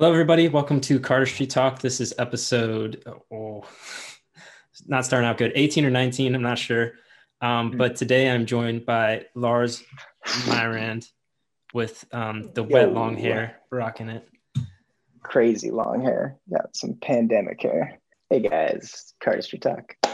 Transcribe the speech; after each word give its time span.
Hello, 0.00 0.12
everybody. 0.12 0.46
Welcome 0.46 0.80
to 0.82 1.00
Cardistry 1.00 1.50
Talk. 1.50 1.80
This 1.80 2.00
is 2.00 2.14
episode, 2.18 3.02
oh, 3.32 3.64
not 4.86 5.04
starting 5.04 5.28
out 5.28 5.38
good, 5.38 5.50
18 5.56 5.84
or 5.84 5.90
19, 5.90 6.36
I'm 6.36 6.40
not 6.40 6.56
sure. 6.56 6.92
Um, 7.40 7.72
but 7.72 7.96
today 7.96 8.30
I'm 8.30 8.46
joined 8.46 8.86
by 8.86 9.26
Lars 9.34 9.82
Myrand 10.24 11.10
with 11.74 12.04
um, 12.12 12.52
the 12.54 12.62
wet 12.62 12.90
Yo. 12.90 12.94
long 12.94 13.16
hair, 13.16 13.56
rocking 13.72 14.08
it. 14.08 14.28
Crazy 15.24 15.72
long 15.72 16.00
hair. 16.00 16.36
Got 16.48 16.76
some 16.76 16.94
pandemic 16.94 17.60
hair. 17.60 17.98
Hey 18.30 18.38
guys, 18.38 19.14
cardistry 19.20 19.60
talk. 19.60 19.96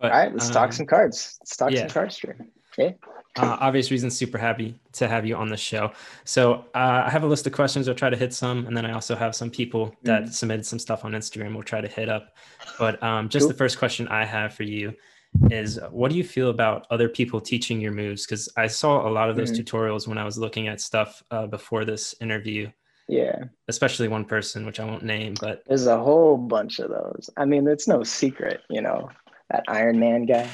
But, 0.00 0.10
All 0.10 0.18
right, 0.18 0.32
let's 0.32 0.48
um, 0.48 0.54
talk 0.54 0.72
some 0.72 0.86
cards. 0.86 1.38
Let's 1.40 1.56
talk 1.56 1.70
yeah. 1.70 1.86
some 1.86 2.02
cardistry. 2.02 2.34
Okay. 2.76 2.96
Uh, 3.36 3.56
obvious 3.60 3.90
reasons, 3.90 4.16
super 4.16 4.38
happy 4.38 4.74
to 4.92 5.08
have 5.08 5.26
you 5.26 5.34
on 5.36 5.48
the 5.48 5.56
show. 5.56 5.90
So 6.24 6.64
uh, 6.74 7.02
I 7.06 7.10
have 7.10 7.24
a 7.24 7.26
list 7.26 7.46
of 7.46 7.52
questions. 7.52 7.88
I'll 7.88 7.94
try 7.94 8.10
to 8.10 8.16
hit 8.16 8.32
some, 8.32 8.66
and 8.66 8.76
then 8.76 8.86
I 8.86 8.92
also 8.92 9.16
have 9.16 9.34
some 9.34 9.50
people 9.50 9.94
that 10.02 10.24
Mhm. 10.24 10.32
submitted 10.32 10.66
some 10.66 10.78
stuff 10.78 11.04
on 11.04 11.12
Instagram. 11.12 11.52
We'll 11.54 11.62
try 11.64 11.80
to 11.80 11.88
hit 11.88 12.08
up. 12.08 12.34
But 12.78 13.02
um, 13.02 13.28
just 13.28 13.44
Cool. 13.44 13.48
the 13.52 13.54
first 13.58 13.78
question 13.78 14.06
I 14.08 14.24
have 14.24 14.54
for 14.54 14.62
you 14.62 14.94
is, 15.50 15.80
what 15.90 16.12
do 16.12 16.16
you 16.16 16.22
feel 16.22 16.50
about 16.50 16.86
other 16.90 17.08
people 17.08 17.40
teaching 17.40 17.80
your 17.80 17.90
moves? 17.92 18.24
Because 18.24 18.48
I 18.56 18.68
saw 18.68 19.08
a 19.08 19.10
lot 19.10 19.28
of 19.30 19.36
those 19.36 19.50
Mhm. 19.50 19.64
tutorials 19.64 20.06
when 20.06 20.16
I 20.18 20.24
was 20.24 20.38
looking 20.38 20.68
at 20.68 20.80
stuff 20.80 21.22
uh, 21.32 21.46
before 21.48 21.84
this 21.84 22.14
interview, 22.20 22.70
Yeah. 23.08 23.44
especially 23.66 24.06
one 24.06 24.24
person, 24.26 24.64
which 24.64 24.78
I 24.78 24.84
won't 24.84 25.02
name, 25.02 25.34
but 25.40 25.64
There's 25.66 25.88
a 25.88 25.98
whole 25.98 26.36
bunch 26.36 26.78
of 26.78 26.88
those. 26.90 27.28
I 27.36 27.46
mean, 27.46 27.66
it's 27.66 27.88
no 27.88 28.04
secret, 28.04 28.60
you 28.70 28.80
know, 28.80 29.10
that 29.50 29.64
Iron 29.66 29.98
Man 29.98 30.24
guy. 30.24 30.48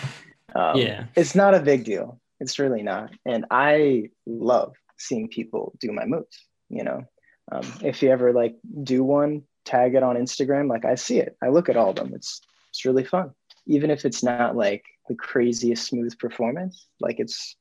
Um, 0.55 0.79
Yeah. 0.79 1.05
It's 1.15 1.35
not 1.35 1.55
a 1.55 1.61
big 1.61 1.85
deal. 1.85 2.19
It's 2.41 2.59
really 2.59 2.83
not. 2.83 3.11
And 3.25 3.47
I 3.51 4.11
love 4.27 4.75
seeing 4.99 5.29
people 5.29 5.75
do 5.81 5.93
my 5.93 6.07
moves, 6.07 6.47
you 6.69 6.85
know. 6.85 7.05
Um, 7.53 7.67
if 7.83 8.03
you 8.03 8.11
ever 8.11 8.33
like 8.33 8.57
do 8.83 9.05
one, 9.05 9.43
tag 9.65 9.95
it 9.95 10.03
on 10.03 10.17
Instagram, 10.17 10.69
like 10.69 10.85
I 10.85 10.95
see 10.95 11.19
it. 11.19 11.37
I 11.43 11.49
look 11.49 11.69
at 11.69 11.77
all 11.77 11.91
of 11.91 11.97
them. 11.97 12.13
It's 12.15 12.41
it's 12.71 12.85
really 12.85 13.05
fun. 13.05 13.33
Even 13.67 13.91
if 13.91 14.05
it's 14.05 14.23
not 14.23 14.57
like 14.57 14.85
the 15.09 15.15
craziest 15.15 15.87
smooth 15.87 16.19
performance, 16.19 16.87
like 17.01 17.19
it's 17.19 17.57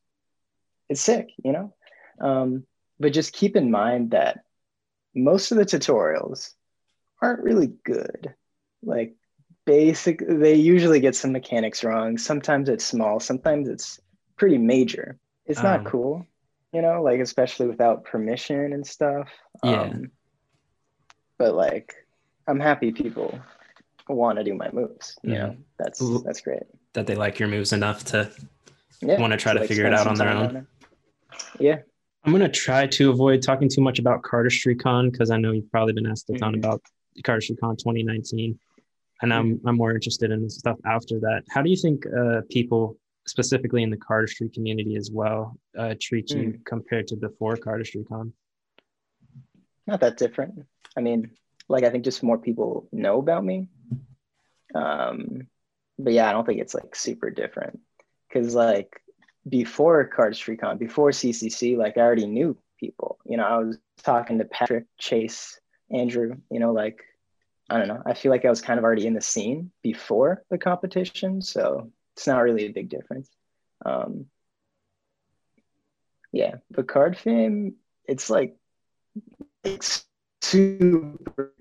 it's 0.88 1.02
sick, 1.02 1.30
you 1.44 1.52
know. 1.52 1.74
Um, 2.22 2.66
but 3.00 3.14
just 3.14 3.34
keep 3.34 3.56
in 3.56 3.72
mind 3.72 4.12
that 4.12 4.40
most 5.16 5.52
of 5.52 5.58
the 5.58 5.66
tutorials 5.66 6.52
aren't 7.22 7.44
really 7.44 7.74
good. 7.84 8.34
Like 8.84 9.16
basic, 9.66 10.24
they 10.28 10.56
usually 10.56 11.00
get 11.00 11.16
some 11.16 11.32
mechanics 11.32 11.84
wrong. 11.84 12.18
Sometimes 12.18 12.70
it's 12.70 12.86
small, 12.86 13.20
sometimes 13.20 13.68
it's 13.68 14.00
pretty 14.40 14.58
major. 14.58 15.20
It's 15.46 15.62
not 15.62 15.80
Um, 15.82 15.86
cool, 15.86 16.26
you 16.74 16.82
know, 16.82 17.04
like 17.04 17.20
especially 17.20 17.68
without 17.68 18.06
permission 18.06 18.74
and 18.74 18.86
stuff. 18.86 19.30
Yeah. 19.64 19.82
Um, 19.84 20.12
but 21.38 21.54
like, 21.54 21.94
I'm 22.48 22.60
happy 22.60 22.92
people 22.92 23.40
want 24.08 24.40
to 24.40 24.44
do 24.44 24.56
my 24.56 24.70
moves. 24.72 25.18
You 25.24 25.34
know, 25.36 25.56
that's 25.78 26.00
that's 26.24 26.42
great. 26.42 26.64
that 26.94 27.06
they 27.06 27.14
like 27.16 27.38
your 27.38 27.48
moves 27.48 27.72
enough 27.74 28.04
to 28.06 28.32
Yeah, 29.02 29.20
wanna 29.20 29.38
try 29.38 29.54
to 29.54 29.60
like, 29.60 29.70
figure 29.70 29.86
it 29.86 29.94
out 29.94 30.08
on 30.08 30.16
their 30.16 30.30
own. 30.30 30.56
it. 30.56 30.66
Yeah. 31.60 31.80
I'm 32.26 32.32
gonna 32.32 32.50
try 32.50 32.88
to 32.88 33.12
avoid 33.12 33.42
talking 33.42 33.70
too 33.70 33.82
much 33.82 34.00
about 34.00 34.24
CardistryCon 34.24 35.12
because 35.12 35.30
I 35.32 35.38
know 35.38 35.52
you've 35.52 35.72
probably 35.72 35.94
been 35.94 36.08
asked 36.08 36.30
a 36.32 36.34
ton 36.34 36.54
Mhm. 36.56 36.58
about 36.60 36.82
CardistryCon 37.24 37.78
2019, 37.78 38.60
and 39.22 39.34
I'm 39.34 39.62
I'm 39.66 39.76
more 39.78 39.94
interested 39.94 40.32
in 40.32 40.50
stuff 40.50 40.78
after 40.86 41.20
that. 41.20 41.44
How 41.50 41.62
do 41.62 41.70
you 41.70 41.78
think 41.78 42.06
uh, 42.08 42.42
people, 42.50 42.98
specifically 43.30 43.84
in 43.84 43.90
the 43.90 43.98
cardistry 43.98 44.52
community 44.54 44.96
as 44.96 45.12
well, 45.12 45.58
uh, 45.78 45.96
treat 46.02 46.32
you 46.32 46.60
compared 46.66 47.08
to 47.08 47.16
before 47.16 47.56
CardistryCon? 47.56 48.32
not 49.90 50.00
that 50.02 50.18
different. 50.18 50.66
I 50.96 51.02
mean, 51.02 51.32
like 51.68 51.84
I 51.84 51.90
think 51.90 52.04
just 52.04 52.24
more 52.24 52.38
people 52.38 52.88
know 52.92 53.20
about 53.20 53.44
me. 53.44 53.68
Um, 54.76 55.48
but 55.98 56.14
yeah, 56.14 56.30
I 56.30 56.32
don't 56.32 56.46
think 56.46 56.62
it's 56.62 56.76
like 56.76 56.96
super 56.96 57.30
different 57.30 57.80
because 58.28 58.56
like 58.56 59.02
before 59.48 60.10
CardistryCon, 60.10 60.78
before 60.78 61.10
CCC, 61.10 61.76
like 61.76 61.98
I 61.98 62.02
already 62.02 62.28
knew 62.28 62.58
people. 62.80 63.18
You 63.26 63.38
know, 63.38 63.46
I 63.46 63.58
was 63.58 63.78
talking 64.04 64.38
to 64.38 64.46
Patrick, 64.46 64.86
Chase, 65.00 65.60
Andrew. 65.92 66.36
You 66.52 66.60
know, 66.60 66.72
like 66.72 67.04
I 67.70 67.78
don't 67.78 67.88
know. 67.88 68.02
I 68.06 68.14
feel 68.14 68.32
like 68.32 68.46
I 68.46 68.50
was 68.50 68.62
kind 68.62 68.78
of 68.78 68.84
already 68.84 69.08
in 69.08 69.14
the 69.14 69.22
scene 69.22 69.72
before 69.82 70.44
the 70.50 70.58
competition, 70.58 71.42
so 71.42 71.92
it's 72.20 72.28
not 72.28 72.44
really 72.44 72.66
a 72.66 72.74
big 72.74 72.90
difference. 72.90 73.30
Um, 73.86 74.26
yeah, 76.34 76.56
but 76.70 76.86
card 76.86 77.18
fame, 77.18 77.76
it's 78.04 78.30
like 78.30 78.58
it's 79.64 80.06
super 80.42 81.54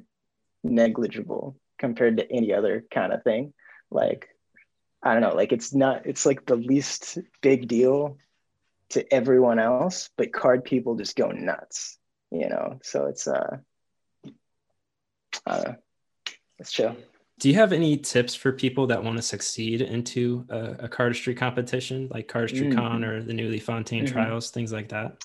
negligible 0.65 1.57
compared 1.79 2.17
to 2.17 2.29
any 2.29 2.53
other 2.53 2.85
kind 2.91 3.13
of 3.13 3.23
thing. 3.23 3.55
Like, 3.89 4.27
I 5.01 5.13
don't 5.13 5.23
know, 5.23 5.37
like 5.37 5.53
it's 5.53 5.73
not, 5.73 6.07
it's 6.07 6.27
like 6.27 6.45
the 6.45 6.57
least 6.57 7.19
big 7.41 7.69
deal 7.69 8.19
to 8.91 9.15
everyone 9.15 9.61
else, 9.61 10.11
but 10.17 10.33
card 10.33 10.65
people 10.65 10.97
just 10.97 11.15
go 11.15 11.31
nuts, 11.31 11.99
you 12.33 12.49
know? 12.49 12.81
So 12.83 13.07
it's, 13.07 13.29
uh, 13.29 13.59
know, 15.47 15.77
it's 16.59 16.73
chill. 16.73 16.97
Do 17.39 17.49
you 17.49 17.55
have 17.55 17.73
any 17.73 17.97
tips 17.97 18.35
for 18.35 18.53
people 18.53 18.89
that 18.89 19.03
want 19.03 19.17
to 19.17 19.23
succeed 19.23 19.81
into 19.81 20.45
a, 20.49 20.85
a 20.85 20.89
cardistry 20.89 21.37
competition, 21.37 22.09
like 22.11 22.27
CardistryCon 22.27 22.75
Mhm. 22.75 23.07
or 23.07 23.23
the 23.23 23.33
Newly 23.33 23.61
Fontaine 23.61 24.05
Mhm. 24.05 24.13
trials, 24.13 24.51
things 24.51 24.73
like 24.73 24.89
that? 24.89 25.23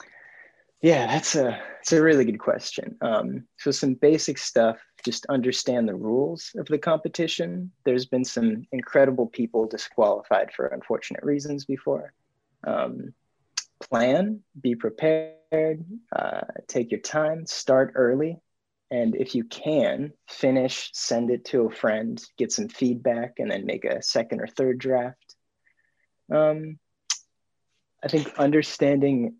Yeah, 0.81 1.07
that's 1.07 1.35
a 1.35 1.59
it's 1.79 1.94
a 1.94 2.02
really 2.02 2.25
good 2.25 2.40
question. 2.40 2.97
Um, 3.02 3.47
so 3.57 3.72
some 3.72 3.96
basic 3.96 4.38
stuff, 4.38 4.78
just 5.03 5.25
understand 5.28 5.88
the 5.88 5.96
rules 5.96 6.52
of 6.56 6.66
the 6.68 6.78
competition. 6.78 7.72
There's 7.84 8.06
been 8.06 8.25
some 8.25 8.68
incredible 8.72 9.28
people 9.28 9.66
disqualified 9.66 10.53
for 10.53 10.68
unfortunate 10.68 11.23
reasons 11.23 11.66
before. 11.66 12.13
Um, 12.66 13.13
plan, 13.79 14.41
be 14.62 14.75
prepared, 14.75 15.84
uh, 16.16 16.41
take 16.68 16.91
your 16.91 17.02
time, 17.02 17.46
start 17.46 17.94
early, 17.96 18.40
and 18.93 19.15
if 19.15 19.33
you 19.33 19.43
can, 19.43 20.13
finish, 20.29 20.91
send 20.93 21.31
it 21.31 21.45
to 21.45 21.65
a 21.65 21.71
friend, 21.71 22.23
get 22.37 22.51
some 22.51 22.67
feedback, 22.69 23.39
and 23.39 23.49
then 23.49 23.65
make 23.65 23.85
a 23.85 24.03
second 24.03 24.39
or 24.39 24.45
third 24.45 24.77
draft. 24.77 25.35
Um, 26.31 26.77
I 28.03 28.07
think 28.07 28.37
understanding 28.37 29.37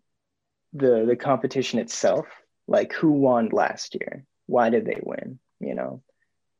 the 0.72 1.04
the 1.06 1.16
competition 1.16 1.78
itself 1.78 2.26
like 2.66 2.92
who 2.92 3.12
won 3.12 3.48
last 3.52 3.94
year 3.94 4.24
why 4.46 4.70
did 4.70 4.84
they 4.84 5.00
win 5.02 5.38
you 5.60 5.74
know 5.74 6.02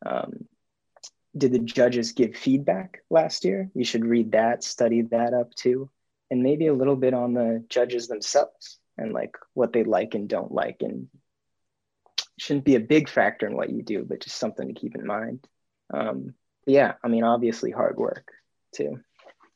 um, 0.06 0.47
did 1.37 1.53
the 1.53 1.59
judges 1.59 2.12
give 2.12 2.37
feedback 2.37 3.03
last 3.11 3.44
year 3.44 3.71
you 3.75 3.84
should 3.84 4.05
read 4.05 4.32
that 4.32 4.62
study 4.62 5.03
that 5.03 5.34
up 5.34 5.53
too 5.55 5.91
and 6.31 6.43
maybe 6.43 6.69
a 6.69 6.75
little 6.75 6.94
bit 6.94 7.12
on 7.12 7.34
the 7.34 7.65
judges 7.69 8.06
themselves 8.06 8.78
and 8.97 9.12
like 9.12 9.34
what 9.55 9.72
they 9.72 9.82
like 9.82 10.15
and 10.15 10.28
don't 10.28 10.53
like 10.53 10.76
and 10.81 11.09
shouldn't 12.39 12.65
be 12.65 12.75
a 12.75 12.81
big 12.81 13.09
factor 13.09 13.47
in 13.47 13.56
what 13.56 13.71
you 13.71 13.83
do 13.83 14.05
but 14.05 14.21
just 14.21 14.37
something 14.37 14.69
to 14.69 14.81
keep 14.81 14.95
in 14.95 15.06
mind 15.06 15.47
um, 15.93 16.34
yeah 16.67 16.95
i 17.03 17.09
mean 17.09 17.25
obviously 17.25 17.71
hard 17.71 17.97
work 17.97 18.33
too 18.72 19.00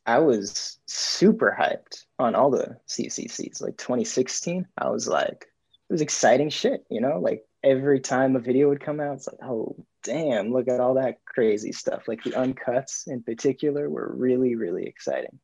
I 0.08 0.20
was 0.20 0.78
super 0.86 1.54
hyped 1.60 2.06
on 2.18 2.34
all 2.34 2.50
the 2.50 2.78
CCCs. 2.88 3.60
Like 3.60 3.76
2016, 3.76 4.66
I 4.78 4.88
was 4.88 5.06
like, 5.06 5.42
it 5.42 5.92
was 5.92 6.00
exciting 6.00 6.48
shit, 6.48 6.86
you 6.88 7.02
know? 7.02 7.18
Like 7.20 7.44
every 7.62 8.00
time 8.00 8.34
a 8.34 8.38
video 8.38 8.70
would 8.70 8.80
come 8.80 9.00
out, 9.00 9.16
it's 9.16 9.28
like, 9.28 9.38
oh, 9.42 9.76
damn, 10.02 10.50
look 10.50 10.66
at 10.66 10.80
all 10.80 10.94
that 10.94 11.22
crazy 11.26 11.72
stuff. 11.72 12.08
Like 12.08 12.24
the 12.24 12.30
uncuts 12.30 13.06
in 13.06 13.22
particular 13.22 13.90
were 13.90 14.10
really, 14.16 14.54
really 14.54 14.86
exciting. 14.86 15.38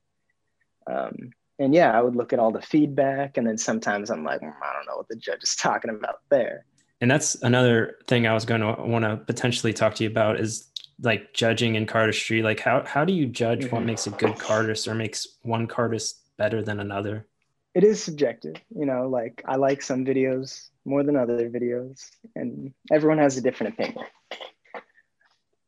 Um, 0.86 1.32
and 1.58 1.74
yeah, 1.74 1.92
I 1.92 2.00
would 2.00 2.16
look 2.16 2.32
at 2.32 2.38
all 2.38 2.50
the 2.50 2.62
feedback, 2.62 3.36
and 3.36 3.46
then 3.46 3.58
sometimes 3.58 4.10
I'm 4.10 4.24
like, 4.24 4.40
"Mm, 4.40 4.54
I 4.62 4.72
don't 4.72 4.86
know 4.86 4.96
what 4.96 5.08
the 5.08 5.16
judge 5.16 5.44
is 5.44 5.56
talking 5.60 5.90
about 5.90 6.20
there. 6.30 6.64
And 7.04 7.10
that's 7.10 7.34
another 7.42 7.98
thing 8.06 8.26
I 8.26 8.32
was 8.32 8.46
going 8.46 8.62
to 8.62 8.82
want 8.82 9.04
to 9.04 9.18
potentially 9.18 9.74
talk 9.74 9.94
to 9.96 10.04
you 10.04 10.08
about 10.08 10.40
is 10.40 10.70
like 11.02 11.34
judging 11.34 11.74
in 11.74 11.84
cardistry. 11.84 12.42
Like 12.42 12.60
how 12.60 12.82
how 12.86 13.04
do 13.04 13.12
you 13.12 13.26
judge 13.26 13.70
what 13.70 13.82
Mhm. 13.82 13.84
makes 13.84 14.06
a 14.06 14.10
good 14.10 14.36
cardist 14.36 14.88
or 14.88 14.94
makes 14.94 15.26
one 15.42 15.68
cardist 15.68 16.14
better 16.38 16.62
than 16.62 16.80
another? 16.80 17.26
It 17.74 17.84
is 17.84 18.02
subjective, 18.02 18.54
you 18.74 18.86
know, 18.86 19.06
like 19.10 19.42
I 19.44 19.56
like 19.56 19.82
some 19.82 20.06
videos 20.06 20.70
more 20.86 21.02
than 21.02 21.14
other 21.14 21.50
videos, 21.50 22.08
and 22.36 22.72
everyone 22.90 23.18
has 23.18 23.36
a 23.36 23.42
different 23.42 23.74
opinion. 23.74 24.06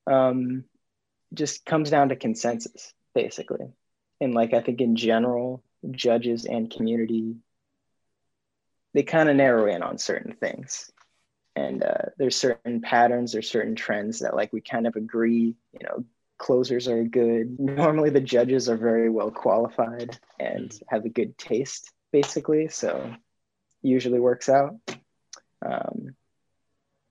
Um, 0.06 0.64
just 1.34 1.66
comes 1.66 1.90
down 1.90 2.08
to 2.08 2.16
consensus, 2.16 2.94
basically. 3.14 3.66
And 4.22 4.32
like 4.32 4.54
I 4.54 4.62
think 4.62 4.80
in 4.80 4.96
general, 4.96 5.62
judges 5.90 6.46
and 6.46 6.70
community, 6.70 7.36
they 8.94 9.02
kind 9.02 9.28
of 9.28 9.36
narrow 9.36 9.66
in 9.70 9.82
on 9.82 9.98
certain 9.98 10.32
things. 10.32 10.90
And 11.56 11.82
uh, 11.82 12.10
there's 12.18 12.36
certain 12.36 12.82
patterns, 12.82 13.32
there's 13.32 13.50
certain 13.50 13.74
trends 13.74 14.20
that 14.20 14.36
like 14.36 14.52
we 14.52 14.60
kind 14.60 14.86
of 14.86 14.94
agree, 14.94 15.56
you 15.72 15.80
know, 15.82 16.04
closers 16.38 16.86
are 16.86 17.02
good. 17.02 17.58
Normally 17.60 18.10
the 18.10 18.20
judges 18.20 18.68
are 18.68 18.76
very 18.76 19.08
well 19.08 19.30
qualified 19.30 20.18
and 20.38 20.78
have 20.88 21.06
a 21.06 21.08
good 21.08 21.36
taste, 21.38 21.90
basically. 22.12 22.68
So 22.68 23.10
usually 23.82 24.20
works 24.20 24.50
out. 24.50 24.76
Um, 25.64 26.14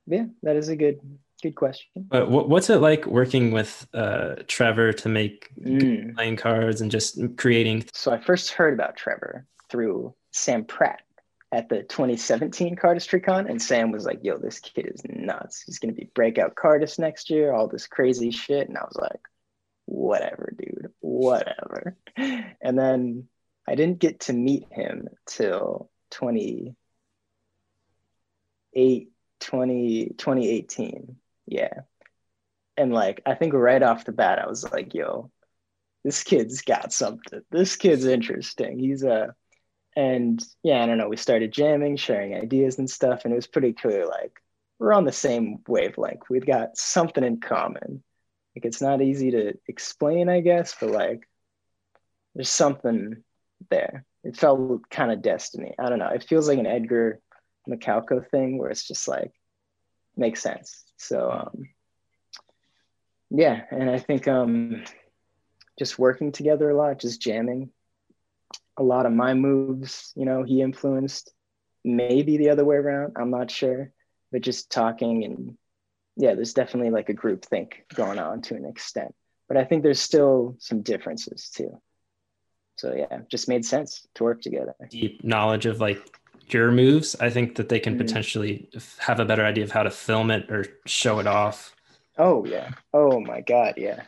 yeah, 0.06 0.26
that 0.44 0.56
is 0.56 0.70
a 0.70 0.76
good 0.76 1.00
good 1.42 1.56
question. 1.56 2.08
But 2.08 2.30
what's 2.30 2.70
it 2.70 2.78
like 2.78 3.06
working 3.08 3.52
with 3.52 3.88
uh, 3.94 4.36
Trevor 4.48 4.94
to 4.94 5.10
make 5.10 5.52
Mm. 5.60 6.14
playing 6.16 6.36
cards 6.38 6.82
and 6.82 6.92
just 6.92 7.20
creating? 7.38 7.86
So 7.94 8.12
I 8.12 8.20
first 8.20 8.52
heard 8.52 8.74
about 8.74 8.96
Trevor 8.96 9.48
through 9.70 10.14
Sam 10.32 10.66
Pratt 10.66 11.02
at 11.56 11.70
the 11.70 11.84
2017 11.84 12.76
Cardistry 12.76 13.24
Con, 13.24 13.48
and 13.48 13.62
Sam 13.62 13.92
was 13.92 14.06
like, 14.06 14.20
"Yo, 14.24 14.38
this 14.38 14.60
kid 14.60 14.92
is 14.94 15.02
nuts. 15.06 15.62
He's 15.62 15.80
gonna 15.80 15.94
be 15.94 16.12
breakout 16.14 16.56
cardist 16.56 17.00
next 17.00 17.30
year. 17.30 17.54
All 17.54 17.70
this 17.70 17.88
crazy 17.88 18.32
shit." 18.32 18.68
And 18.68 18.78
I 18.78 18.84
was 18.84 18.98
like, 18.98 19.22
"Whatever, 19.86 20.54
dude. 20.58 20.92
Whatever." 21.00 21.98
And 22.62 22.80
then 22.80 23.28
I 23.68 23.76
didn't 23.76 24.00
get 24.00 24.22
to 24.22 24.34
meet 24.34 24.66
him 24.72 25.08
till 25.28 25.92
20, 26.12 26.76
20, 29.40 30.16
2018. 30.18 31.16
Yeah. 31.46 31.82
And 32.78 32.94
like, 32.94 33.22
I 33.26 33.36
think 33.36 33.54
right 33.54 33.84
off 33.84 34.06
the 34.06 34.12
bat, 34.12 34.40
I 34.40 34.48
was 34.48 34.64
like, 34.64 34.94
yo, 34.96 35.30
this 36.04 36.24
kid's 36.24 36.62
got 36.62 36.92
something. 36.92 37.42
This 37.52 37.76
kid's 37.76 38.06
interesting. 38.06 38.80
He's 38.80 39.04
a, 39.04 39.36
and 39.96 40.44
yeah, 40.64 40.84
I 40.84 40.86
don't 40.86 40.98
know. 40.98 41.08
We 41.08 41.18
started 41.18 41.52
jamming, 41.52 41.98
sharing 41.98 42.36
ideas 42.36 42.80
and 42.80 42.90
stuff. 42.90 43.22
And 43.24 43.34
it 43.34 43.36
was 43.36 43.48
pretty 43.48 43.74
clear 43.74 44.06
like, 44.06 44.34
we're 44.78 44.94
on 44.94 45.06
the 45.06 45.12
same 45.12 45.60
wavelength. 45.68 46.24
We've 46.30 46.46
got 46.46 46.78
something 46.78 47.24
in 47.24 47.40
common. 47.40 48.04
Like, 48.56 48.66
it's 48.66 48.82
not 48.82 49.02
easy 49.02 49.32
to 49.32 49.54
explain, 49.68 50.30
I 50.30 50.42
guess, 50.42 50.76
but 50.80 50.92
like, 50.92 51.28
there's 52.34 52.50
something 52.50 53.24
there. 53.70 54.06
It 54.24 54.36
felt 54.36 54.90
kind 54.90 55.12
of 55.12 55.22
destiny. 55.22 55.76
I 55.80 55.90
don't 55.90 56.00
know. 56.00 56.10
It 56.10 56.26
feels 56.28 56.48
like 56.48 56.60
an 56.60 56.66
Edgar 56.66 57.22
Macalco 57.70 58.28
thing 58.30 58.58
where 58.58 58.70
it's 58.70 58.88
just 58.88 59.08
like 59.08 59.32
makes 60.18 60.42
sense. 60.42 60.84
So 60.98 61.32
um, 61.32 61.70
yeah, 63.30 63.62
and 63.72 63.90
I 63.90 64.00
think 64.00 64.28
um, 64.28 64.84
just 65.78 66.00
working 66.00 66.32
together 66.32 66.70
a 66.70 66.76
lot, 66.76 67.00
just 67.00 67.22
jamming. 67.22 67.70
A 68.78 68.84
lot 68.84 69.06
of 69.06 69.14
my 69.14 69.34
moves, 69.34 70.12
you 70.16 70.26
know, 70.26 70.44
he 70.44 70.62
influenced. 70.62 71.32
Maybe 71.84 72.38
the 72.38 72.50
other 72.50 72.66
way 72.66 72.78
around. 72.78 73.14
I'm 73.16 73.30
not 73.30 73.52
sure, 73.52 73.92
but 74.32 74.42
just 74.42 74.72
talking 74.72 75.24
and 75.24 75.58
yeah, 76.18 76.34
there's 76.34 76.54
definitely 76.54 76.92
like 76.92 77.10
a 77.10 77.14
group 77.14 77.46
think 77.46 77.86
going 77.94 78.20
on 78.20 78.42
to 78.44 78.56
an 78.56 78.66
extent. 78.66 79.14
But 79.48 79.58
I 79.58 79.66
think 79.66 79.84
there's 79.84 80.00
still 80.00 80.56
some 80.60 80.82
differences 80.82 81.50
too. 81.50 81.80
So 82.78 82.94
yeah, 82.96 83.20
just 83.30 83.48
made 83.48 83.66
sense 83.66 84.08
to 84.16 84.24
work 84.24 84.42
together. 84.42 84.74
deep 84.90 85.24
knowledge 85.24 85.66
of 85.66 85.80
like 85.80 86.02
your 86.50 86.72
moves, 86.72 87.16
I 87.20 87.30
think 87.30 87.56
that 87.56 87.70
they 87.70 87.80
can 87.80 87.96
Mhm. 87.96 88.00
potentially 88.00 88.70
have 89.00 89.20
a 89.20 89.26
better 89.26 89.44
idea 89.46 89.64
of 89.64 89.72
how 89.72 89.84
to 89.84 89.92
film 89.92 90.32
it 90.32 90.50
or 90.52 90.66
show 90.86 91.20
it 91.20 91.28
off. 91.28 91.76
Oh 92.18 92.46
yeah. 92.46 92.72
Oh 92.94 93.20
my 93.20 93.42
God. 93.42 93.76
Yeah. 93.78 94.04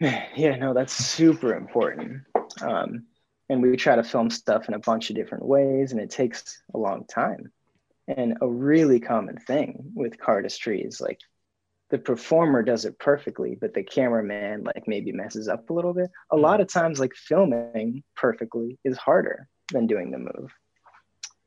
Yeah. 0.36 0.56
No, 0.56 0.74
that's 0.74 0.92
super 0.92 1.54
important. 1.54 2.22
Um, 2.62 3.04
and 3.48 3.62
we 3.62 3.76
try 3.76 3.96
to 3.96 4.04
film 4.04 4.30
stuff 4.30 4.68
in 4.68 4.74
a 4.74 4.78
bunch 4.78 5.10
of 5.10 5.16
different 5.16 5.44
ways, 5.44 5.92
and 5.92 6.00
it 6.00 6.10
takes 6.10 6.62
a 6.74 6.78
long 6.78 7.04
time. 7.06 7.50
And 8.06 8.38
a 8.40 8.48
really 8.48 9.00
common 9.00 9.38
thing 9.38 9.92
with 9.94 10.18
cardistry 10.18 10.86
is 10.86 11.00
like 11.00 11.20
the 11.90 11.98
performer 11.98 12.62
does 12.62 12.84
it 12.84 12.98
perfectly, 12.98 13.56
but 13.58 13.74
the 13.74 13.82
cameraman 13.82 14.64
like 14.64 14.86
maybe 14.86 15.12
messes 15.12 15.48
up 15.48 15.70
a 15.70 15.72
little 15.72 15.94
bit. 15.94 16.10
A 16.30 16.36
lot 16.36 16.60
of 16.60 16.68
times, 16.68 17.00
like 17.00 17.14
filming 17.14 18.02
perfectly 18.16 18.78
is 18.84 18.96
harder 18.98 19.48
than 19.72 19.86
doing 19.86 20.10
the 20.10 20.18
move. 20.18 20.52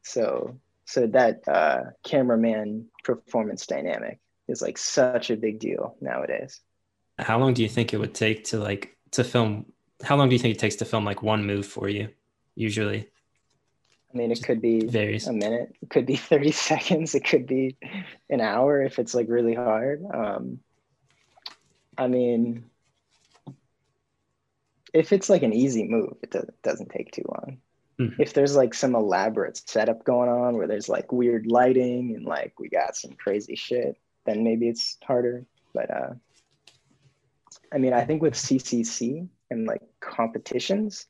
So, 0.03 0.59
so 0.85 1.07
that 1.07 1.47
uh, 1.47 1.81
cameraman 2.03 2.87
performance 3.03 3.67
dynamic 3.67 4.19
is 4.47 4.61
like 4.61 4.77
such 4.77 5.29
a 5.29 5.37
big 5.37 5.59
deal 5.59 5.95
nowadays. 6.01 6.59
How 7.19 7.39
long 7.39 7.53
do 7.53 7.61
you 7.61 7.69
think 7.69 7.93
it 7.93 7.99
would 7.99 8.15
take 8.15 8.45
to 8.45 8.59
like 8.59 8.97
to 9.11 9.23
film? 9.23 9.65
How 10.03 10.15
long 10.15 10.30
do 10.30 10.36
you 10.36 10.39
think 10.39 10.56
it 10.56 10.59
takes 10.59 10.75
to 10.77 10.86
film 10.86 11.06
like 11.06 11.21
one 11.21 11.45
move 11.45 11.65
for 11.65 11.88
you? 11.89 12.09
Usually 12.56 13.07
I 14.13 14.18
mean, 14.18 14.30
it 14.31 14.44
could 14.44 14.62
be 14.62 14.86
varies. 14.88 15.27
a 15.27 15.31
minute, 15.33 15.74
it 15.81 15.89
could 15.89 16.06
be 16.06 16.15
30 16.31 16.51
seconds, 16.51 17.15
it 17.15 17.24
could 17.24 17.48
be 17.48 17.77
an 18.30 18.42
hour 18.42 18.81
if 18.81 19.00
it's 19.00 19.13
like 19.15 19.27
really 19.30 19.53
hard. 19.53 20.03
Um, 20.13 20.59
I 21.98 22.07
mean, 22.07 22.65
if 24.94 25.13
it's 25.13 25.30
like 25.30 25.44
an 25.44 25.53
easy 25.53 25.88
move, 25.88 26.18
it 26.21 26.31
do- 26.31 26.45
doesn't 26.63 26.89
take 26.89 27.12
too 27.12 27.24
long. 27.30 27.57
Mhm. 28.00 28.15
If 28.19 28.33
there's 28.33 28.56
like 28.56 28.74
some 28.74 28.95
elaborate 28.95 29.57
setup 29.69 30.03
going 30.03 30.30
on 30.30 30.57
where 30.57 30.68
there's 30.68 30.89
like 30.89 31.12
weird 31.13 31.48
lighting 31.48 32.15
and 32.15 32.25
like 32.25 32.59
we 32.59 32.68
got 32.68 32.98
some 32.98 33.13
crazy 33.13 33.56
shit, 33.56 33.98
then 34.25 34.44
maybe 34.44 34.68
it's 34.68 34.98
harder. 35.03 35.45
But 35.74 35.89
uh, 35.89 36.13
I 37.71 37.77
mean, 37.77 37.94
I 37.94 38.03
think 38.03 38.21
with 38.21 38.33
CCC 38.33 39.30
and 39.51 39.68
like 39.68 39.81
competitions, 40.00 41.06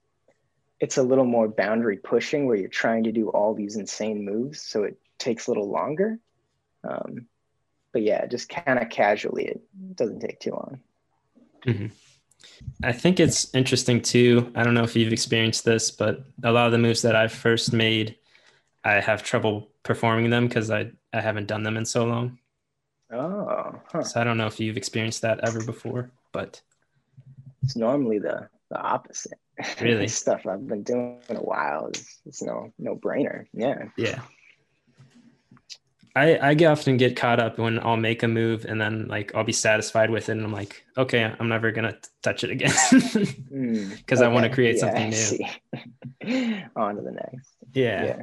it's 0.80 0.98
a 0.98 1.04
little 1.04 1.26
more 1.26 1.48
boundary 1.48 1.98
pushing 1.98 2.46
where 2.46 2.58
you're 2.58 2.68
trying 2.68 3.04
to 3.06 3.12
do 3.12 3.30
all 3.30 3.54
these 3.54 3.78
insane 3.78 4.26
moves. 4.26 4.62
So 4.62 4.84
it 4.84 4.98
takes 5.20 5.48
a 5.48 5.52
little 5.52 5.70
longer. 5.70 6.20
Um, 6.84 7.28
but 7.94 8.02
yeah, 8.02 8.26
just 8.26 8.50
kind 8.50 8.80
of 8.80 8.90
casually, 8.90 9.46
it 9.46 9.62
doesn't 9.96 10.20
take 10.20 10.40
too 10.40 10.52
long. 10.52 10.82
Mhm. 11.62 11.92
I 12.84 12.92
think 12.92 13.20
it's 13.20 13.54
interesting 13.54 14.02
too. 14.02 14.52
I 14.56 14.64
don't 14.64 14.74
know 14.74 14.84
if 14.84 14.96
you've 14.96 15.14
experienced 15.14 15.64
this, 15.64 15.92
but 15.92 16.24
a 16.44 16.52
lot 16.52 16.66
of 16.66 16.72
the 16.72 16.80
moves 16.80 17.04
that 17.04 17.16
I've 17.16 17.32
first 17.32 17.72
made, 17.72 18.18
I 18.84 18.94
have 18.94 19.24
trouble 19.24 19.70
performing 19.84 20.32
them 20.32 20.48
because 20.48 20.72
I, 20.72 20.92
I 21.14 21.22
haven't 21.22 21.48
done 21.48 21.62
them 21.62 21.78
in 21.78 21.86
so 21.86 22.06
long. 22.06 22.40
Oh, 23.12 23.80
huh. 23.92 24.04
So 24.04 24.20
I 24.20 24.24
don't 24.24 24.38
know 24.38 24.48
if 24.48 24.60
you've 24.60 24.78
experienced 24.78 25.22
that 25.22 25.42
ever 25.42 25.64
before, 25.64 26.10
but 26.32 26.62
it's 27.64 27.76
normally 27.76 28.20
the, 28.20 28.50
the 28.70 28.80
opposite. 28.80 29.40
Really? 29.80 30.08
Stuff 30.24 30.46
I've 30.48 30.66
been 30.68 30.84
doing 30.84 31.22
in 31.30 31.36
a 31.38 31.42
while 31.42 31.88
is 31.94 32.20
it's 32.26 32.42
no 32.42 32.72
no 32.80 32.96
brainer. 32.96 33.46
Yeah. 33.54 33.86
yeah. 33.98 34.22
I, 36.14 36.36
I 36.36 36.66
often 36.66 36.98
get 36.98 37.16
caught 37.16 37.40
up 37.40 37.58
when 37.58 37.80
I'll 37.80 37.96
make 37.96 38.22
a 38.22 38.28
move 38.28 38.66
and 38.66 38.82
then 38.82 39.08
like 39.08 39.34
I'll 39.34 39.46
be 39.46 39.54
satisfied 39.54 40.10
with 40.10 40.28
it 40.28 40.34
and 40.34 40.44
I'm 40.44 40.52
like, 40.52 40.84
okay, 40.98 41.34
I'm 41.40 41.48
never 41.48 41.72
gonna 41.72 41.98
touch 42.22 42.44
it 42.44 42.50
again 42.50 42.72
because 42.72 44.20
Mm, 44.20 44.22
I 44.24 44.28
want 44.28 44.44
to 44.44 44.50
create 44.50 44.76
Yeah, 44.78 45.10
something 45.10 45.10
new. 46.28 46.64
On 46.76 46.96
to 46.98 47.02
the 47.02 47.12
next. 47.12 47.56
Yeah. 47.74 48.04
Yeah. 48.04 48.22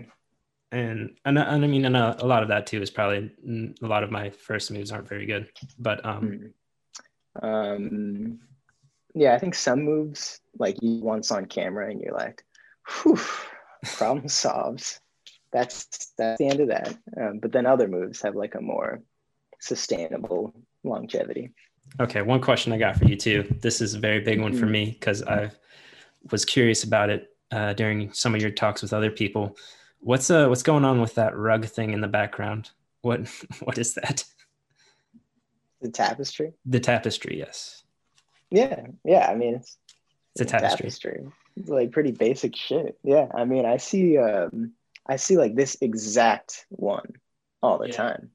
and 0.73 1.17
and, 1.25 1.39
and 1.39 1.65
I 1.65 1.67
mean, 1.67 1.87
and 1.87 1.97
a, 1.97 2.23
a 2.23 2.27
lot 2.27 2.43
of 2.43 2.51
that 2.51 2.67
too 2.67 2.83
is 2.83 2.91
probably 2.91 3.31
mm, 3.47 3.81
a 3.83 3.87
lot 3.87 4.03
of 4.03 4.11
my 4.11 4.31
first 4.31 4.71
moves 4.71 4.93
aren't 4.93 5.09
very 5.09 5.25
good, 5.27 5.49
but 5.79 6.05
um, 6.05 6.53
Mm. 7.41 7.77
Um, 7.77 8.41
yeah, 9.19 9.35
I 9.35 9.39
think 9.39 9.55
some 9.55 9.83
moves 9.83 10.41
like 10.59 10.77
you 10.83 11.01
once 11.01 11.31
on 11.31 11.47
camera 11.47 11.91
and 11.91 12.01
you're 12.01 12.15
like, 12.15 12.45
whew, 13.03 13.19
problem 13.97 14.29
solved. 14.45 15.01
That's 15.53 16.13
that's 16.19 16.39
the 16.39 16.47
end 16.47 16.61
of 16.61 16.69
that. 16.69 16.97
Um, 17.21 17.39
but 17.41 17.53
then 17.53 17.67
other 17.67 17.89
moves 17.89 18.21
have 18.23 18.35
like 18.37 18.55
a 18.55 18.61
more 18.61 19.03
sustainable 19.61 20.55
longevity. 20.85 21.53
okay. 22.01 22.23
One 22.23 22.41
question 22.41 22.73
I 22.73 22.79
got 22.79 22.97
for 22.97 23.07
you 23.07 23.17
too. 23.17 23.43
This 23.61 23.81
is 23.81 23.95
a 23.95 23.99
very 23.99 24.21
big 24.21 24.41
one 24.41 24.53
for 24.53 24.67
Mhm. 24.67 24.71
me 24.71 24.91
because 24.93 25.23
I 25.23 25.51
was 26.31 26.45
curious 26.45 26.85
about 26.85 27.11
it 27.11 27.31
uh, 27.51 27.73
during 27.73 28.13
some 28.13 28.35
of 28.35 28.43
your 28.43 28.51
talks 28.51 28.83
with 28.83 28.93
other 28.93 29.11
people. 29.11 29.57
What's 30.01 30.31
uh 30.31 30.47
what's 30.49 30.63
going 30.63 30.85
on 30.85 31.01
with 31.01 31.15
that 31.17 31.37
rug 31.37 31.65
thing 31.67 31.93
in 31.93 32.01
the 32.01 32.09
background? 32.09 32.71
What 33.03 33.27
what 33.63 33.79
is 33.79 33.95
that? 33.95 34.25
The 35.81 35.91
tapestry. 35.91 36.53
The 36.67 36.81
tapestry, 36.81 37.39
yes. 37.39 37.78
Yeah, 38.51 38.87
yeah. 39.05 39.27
I 39.29 39.35
mean, 39.35 39.57
it's 39.57 39.77
It's 40.35 40.41
a 40.53 40.59
tapestry. 40.59 41.27
It's 41.57 41.69
like 41.69 41.91
pretty 41.93 42.13
basic 42.13 42.57
shit. 42.57 42.99
Yeah, 43.03 43.27
I 43.35 43.45
mean, 43.45 43.67
I 43.67 43.77
see, 43.79 44.17
um, 44.19 44.73
I 45.07 45.17
see 45.17 45.37
like 45.37 45.55
this 45.55 45.77
exact 45.81 46.67
one 46.69 47.13
all 47.63 47.79
the 47.79 47.89
Yeah. 47.89 47.97
time. 47.97 48.31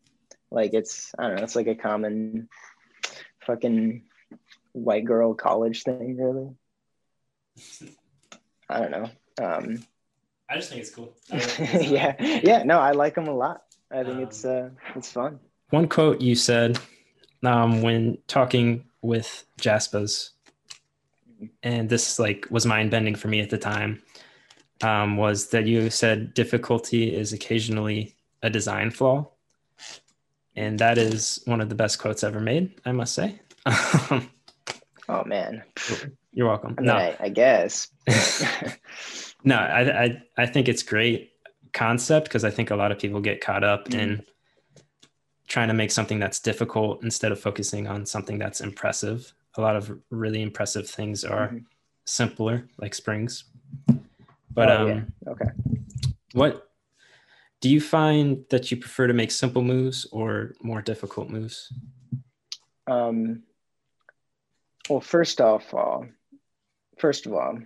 Like 0.51 0.73
it's, 0.73 1.11
I 1.17 1.27
don't 1.27 1.37
know, 1.37 1.43
it's 1.43 1.55
like 1.55 1.67
a 1.67 1.75
common 1.75 2.49
fucking 3.45 4.03
white 4.73 5.05
girl 5.05 5.33
college 5.33 5.83
thing, 5.83 6.17
really. 6.17 6.55
I 8.69 8.79
don't 8.79 8.91
know. 8.91 9.09
Um, 9.41 9.83
I 10.49 10.55
just 10.55 10.69
think 10.69 10.81
it's 10.81 10.91
cool. 10.93 11.15
yeah, 11.31 12.15
yeah. 12.19 12.63
No, 12.63 12.79
I 12.79 12.91
like 12.91 13.15
them 13.15 13.27
a 13.27 13.35
lot. 13.35 13.63
I 13.91 14.03
think 14.03 14.19
it's 14.21 14.45
uh, 14.45 14.69
it's 14.95 15.11
fun. 15.11 15.39
One 15.69 15.87
quote 15.87 16.21
you 16.21 16.35
said 16.35 16.77
um, 17.43 17.81
when 17.81 18.17
talking 18.27 18.85
with 19.03 19.45
Jaspers, 19.59 20.31
and 21.61 21.89
this 21.89 22.17
like 22.17 22.47
was 22.49 22.65
mind 22.65 22.89
bending 22.89 23.13
for 23.15 23.27
me 23.27 23.41
at 23.41 23.49
the 23.51 23.57
time, 23.59 24.01
um, 24.81 25.17
was 25.17 25.49
that 25.49 25.67
you 25.67 25.89
said 25.91 26.33
difficulty 26.33 27.13
is 27.15 27.33
occasionally 27.33 28.15
a 28.41 28.49
design 28.49 28.89
flaw, 28.89 29.27
and 30.55 30.79
that 30.79 30.97
is 30.97 31.41
one 31.45 31.61
of 31.61 31.69
the 31.69 31.75
best 31.75 31.99
quotes 31.99 32.23
ever 32.23 32.39
made. 32.39 32.71
I 32.85 32.91
must 32.93 33.13
say. 33.13 33.39
Oh 35.09 35.25
man, 35.25 35.61
You're 36.31 36.47
welcome. 36.47 36.75
I 36.77 36.81
mean, 36.81 36.87
no, 36.87 36.95
I, 36.95 37.17
I 37.19 37.29
guess. 37.29 37.89
no, 39.43 39.57
I, 39.57 40.03
I 40.05 40.23
I 40.37 40.45
think 40.45 40.69
it's 40.69 40.81
great 40.81 41.31
concept 41.73 42.29
because 42.29 42.45
I 42.45 42.49
think 42.51 42.71
a 42.71 42.75
lot 42.77 42.93
of 42.93 42.99
people 42.99 43.19
get 43.19 43.41
caught 43.41 43.65
up 43.65 43.89
Mhm. 43.89 43.99
in 43.99 44.23
trying 45.53 45.67
to 45.67 45.73
make 45.75 45.91
something 45.91 46.17
that's 46.17 46.39
difficult 46.39 47.03
instead 47.03 47.31
of 47.31 47.39
focusing 47.39 47.85
on 47.85 48.07
something 48.07 48.39
that's 48.39 48.59
impressive. 48.59 49.31
A 49.55 49.61
lot 49.61 49.75
of 49.75 49.99
really 50.09 50.41
impressive 50.41 50.89
things 50.89 51.23
are 51.23 51.49
mm-hmm. 51.49 51.57
simpler, 52.05 52.67
like 52.79 52.95
springs. 52.95 53.43
But 54.49 54.71
oh, 54.71 54.81
um, 54.81 54.87
yeah. 54.87 55.31
okay. 55.31 55.45
What 56.33 56.67
do 57.61 57.69
you 57.69 57.79
find 57.79 58.45
that 58.49 58.71
you 58.71 58.77
prefer 58.77 59.05
to 59.05 59.13
make 59.13 59.29
simple 59.29 59.61
moves 59.61 60.07
or 60.11 60.55
more 60.63 60.81
difficult 60.81 61.29
moves? 61.29 61.71
Um, 62.87 63.43
well, 64.89 65.01
first 65.01 65.39
off, 65.39 65.71
uh, 65.71 65.99
first 66.97 67.27
of 67.27 67.33
all, 67.33 67.59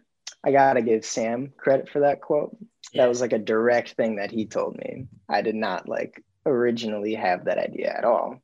I 0.43 0.51
gotta 0.51 0.81
give 0.81 1.05
Sam 1.05 1.53
credit 1.55 1.87
for 1.87 2.01
that 2.01 2.19
quote. 2.19 2.57
Yeah. 2.91 3.03
That 3.03 3.07
was 3.07 3.21
like 3.21 3.31
a 3.31 3.39
direct 3.39 3.91
thing 3.91 4.17
that 4.17 4.29
he 4.29 4.45
told 4.45 4.75
me. 4.75 5.07
I 5.29 5.41
did 5.41 5.55
not 5.55 5.87
like 5.87 6.21
originally 6.47 7.15
have 7.15 7.45
that 7.45 7.57
idea 7.57 7.93
at 7.95 8.03
all. 8.03 8.41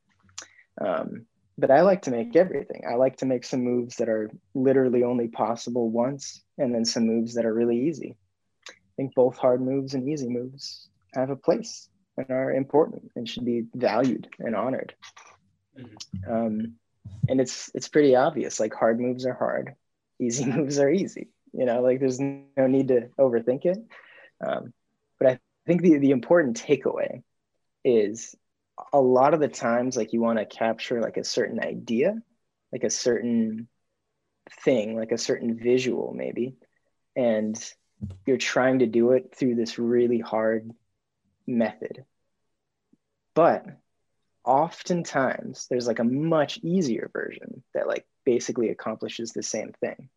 Um, 0.80 1.26
but 1.56 1.70
I 1.70 1.82
like 1.82 2.02
to 2.02 2.10
make 2.10 2.34
everything. 2.34 2.82
I 2.88 2.94
like 2.94 3.16
to 3.18 3.26
make 3.26 3.44
some 3.44 3.60
moves 3.60 3.96
that 3.96 4.08
are 4.08 4.30
literally 4.54 5.04
only 5.04 5.28
possible 5.28 5.90
once, 5.90 6.42
and 6.58 6.74
then 6.74 6.84
some 6.84 7.06
moves 7.06 7.34
that 7.34 7.46
are 7.46 7.54
really 7.54 7.86
easy. 7.86 8.16
I 8.68 8.92
think 8.96 9.14
both 9.14 9.36
hard 9.36 9.60
moves 9.60 9.94
and 9.94 10.08
easy 10.08 10.28
moves 10.28 10.88
have 11.14 11.30
a 11.30 11.36
place 11.36 11.88
and 12.16 12.30
are 12.30 12.52
important 12.52 13.12
and 13.16 13.28
should 13.28 13.44
be 13.44 13.66
valued 13.74 14.28
and 14.38 14.56
honored. 14.56 14.94
Mm-hmm. 15.78 16.32
Um, 16.32 16.74
and 17.28 17.40
it's 17.40 17.70
it's 17.74 17.88
pretty 17.88 18.16
obvious. 18.16 18.58
Like 18.58 18.74
hard 18.74 19.00
moves 19.00 19.26
are 19.26 19.34
hard, 19.34 19.74
easy 20.20 20.44
moves 20.52 20.78
are 20.78 20.90
easy. 20.90 21.28
You 21.52 21.66
know, 21.66 21.82
like 21.82 22.00
there's 22.00 22.20
no 22.20 22.66
need 22.66 22.88
to 22.88 23.08
overthink 23.18 23.64
it. 23.64 23.78
Um, 24.44 24.72
but 25.18 25.28
I 25.28 25.38
think 25.66 25.82
the 25.82 25.98
the 25.98 26.10
important 26.10 26.60
takeaway 26.60 27.22
is 27.84 28.34
a 28.92 29.00
lot 29.00 29.34
of 29.34 29.40
the 29.40 29.48
times 29.48 29.96
like 29.96 30.12
you 30.12 30.20
want 30.20 30.38
to 30.38 30.46
capture 30.46 31.00
like 31.00 31.16
a 31.16 31.24
certain 31.24 31.60
idea, 31.60 32.20
like 32.72 32.84
a 32.84 32.90
certain 32.90 33.68
thing, 34.62 34.96
like 34.96 35.12
a 35.12 35.18
certain 35.18 35.56
visual 35.56 36.12
maybe, 36.14 36.56
and 37.16 37.58
you're 38.26 38.36
trying 38.36 38.80
to 38.80 38.86
do 38.86 39.12
it 39.12 39.34
through 39.36 39.54
this 39.54 39.78
really 39.78 40.18
hard 40.18 40.70
method. 41.46 42.04
But 43.34 43.64
oftentimes 44.44 45.66
there's 45.68 45.86
like 45.86 45.98
a 45.98 46.04
much 46.04 46.58
easier 46.62 47.10
version 47.12 47.62
that 47.74 47.86
like 47.86 48.06
basically 48.24 48.70
accomplishes 48.70 49.32
the 49.32 49.42
same 49.42 49.72
thing. 49.80 50.08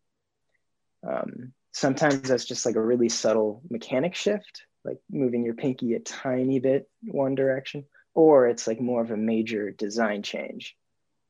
Um, 1.08 1.52
sometimes 1.72 2.22
that's 2.22 2.44
just 2.44 2.66
like 2.66 2.76
a 2.76 2.82
really 2.84 3.08
subtle 3.08 3.62
mechanic 3.70 4.14
shift, 4.14 4.62
like 4.84 4.98
moving 5.10 5.44
your 5.44 5.54
pinky 5.54 5.94
a 5.94 6.00
tiny 6.00 6.60
bit 6.60 6.88
one 7.02 7.34
direction, 7.34 7.84
or 8.14 8.48
it's 8.48 8.66
like 8.66 8.80
more 8.80 9.02
of 9.02 9.10
a 9.10 9.16
major 9.16 9.70
design 9.70 10.22
change. 10.22 10.76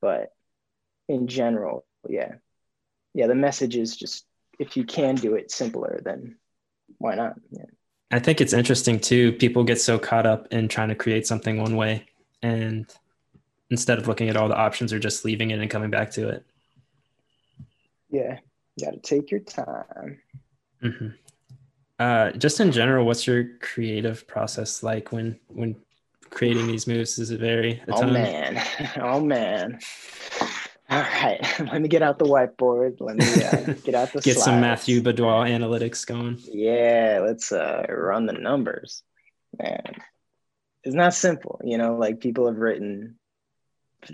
But 0.00 0.32
in 1.08 1.26
general, 1.26 1.84
yeah, 2.08 2.34
yeah, 3.14 3.26
the 3.26 3.34
message 3.34 3.76
is 3.76 3.96
just 3.96 4.24
if 4.58 4.76
you 4.76 4.84
can 4.84 5.14
do 5.14 5.34
it 5.34 5.50
simpler, 5.50 6.00
then 6.04 6.36
why 6.98 7.14
not? 7.14 7.34
Yeah. 7.50 7.64
I 8.10 8.18
think 8.18 8.40
it's 8.40 8.52
interesting 8.52 8.98
too. 8.98 9.32
People 9.32 9.64
get 9.64 9.80
so 9.80 9.98
caught 9.98 10.26
up 10.26 10.48
in 10.50 10.68
trying 10.68 10.88
to 10.88 10.94
create 10.94 11.26
something 11.26 11.60
one 11.60 11.76
way, 11.76 12.06
and 12.42 12.86
instead 13.70 13.98
of 13.98 14.08
looking 14.08 14.28
at 14.28 14.36
all 14.36 14.48
the 14.48 14.56
options 14.56 14.92
or 14.92 14.98
just 14.98 15.24
leaving 15.24 15.50
it 15.50 15.58
and 15.58 15.70
coming 15.70 15.90
back 15.90 16.10
to 16.12 16.28
it. 16.28 16.44
Yeah, 18.10 18.38
you 18.76 18.86
got 18.86 18.94
to 18.94 19.00
take 19.00 19.30
your 19.30 19.40
time. 19.40 20.20
Mm-hmm. 20.82 21.08
Uh, 21.98 22.30
just 22.32 22.60
in 22.60 22.70
general, 22.70 23.04
what's 23.04 23.26
your 23.26 23.44
creative 23.60 24.26
process 24.26 24.82
like 24.82 25.10
when 25.10 25.38
when 25.48 25.74
creating 26.30 26.66
these 26.66 26.86
moves? 26.86 27.18
Is 27.18 27.30
it 27.30 27.40
very? 27.40 27.82
Oh 27.88 28.06
man, 28.06 28.62
oh 29.00 29.20
man. 29.20 29.80
All 30.90 31.00
right, 31.00 31.40
let 31.60 31.82
me 31.82 31.88
get 31.88 32.02
out 32.02 32.18
the 32.18 32.24
whiteboard. 32.24 32.96
Let 33.00 33.16
me 33.16 33.44
uh, 33.44 33.74
get 33.84 33.94
out 33.94 34.12
the 34.12 34.20
get 34.22 34.34
slides. 34.34 34.44
some 34.44 34.60
Matthew 34.60 35.02
Baudoin 35.02 35.50
analytics 35.50 36.06
going. 36.06 36.38
Yeah, 36.44 37.20
let's 37.24 37.52
uh, 37.52 37.84
run 37.88 38.26
the 38.26 38.32
numbers. 38.32 39.02
Man, 39.58 39.94
it's 40.84 40.94
not 40.94 41.14
simple. 41.14 41.60
You 41.64 41.78
know, 41.78 41.96
like 41.96 42.20
people 42.20 42.46
have 42.46 42.56
written 42.56 43.16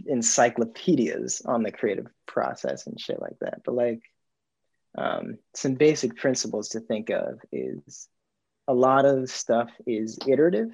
encyclopedias 0.06 1.42
on 1.44 1.62
the 1.62 1.70
creative 1.70 2.06
process 2.26 2.86
and 2.86 2.98
shit 2.98 3.20
like 3.20 3.38
that. 3.40 3.60
But 3.64 3.74
like, 3.74 4.02
um, 4.96 5.38
some 5.54 5.74
basic 5.74 6.16
principles 6.16 6.70
to 6.70 6.80
think 6.80 7.10
of 7.10 7.40
is 7.52 8.08
a 8.68 8.74
lot 8.74 9.04
of 9.04 9.30
stuff 9.30 9.70
is 9.86 10.18
iterative. 10.26 10.70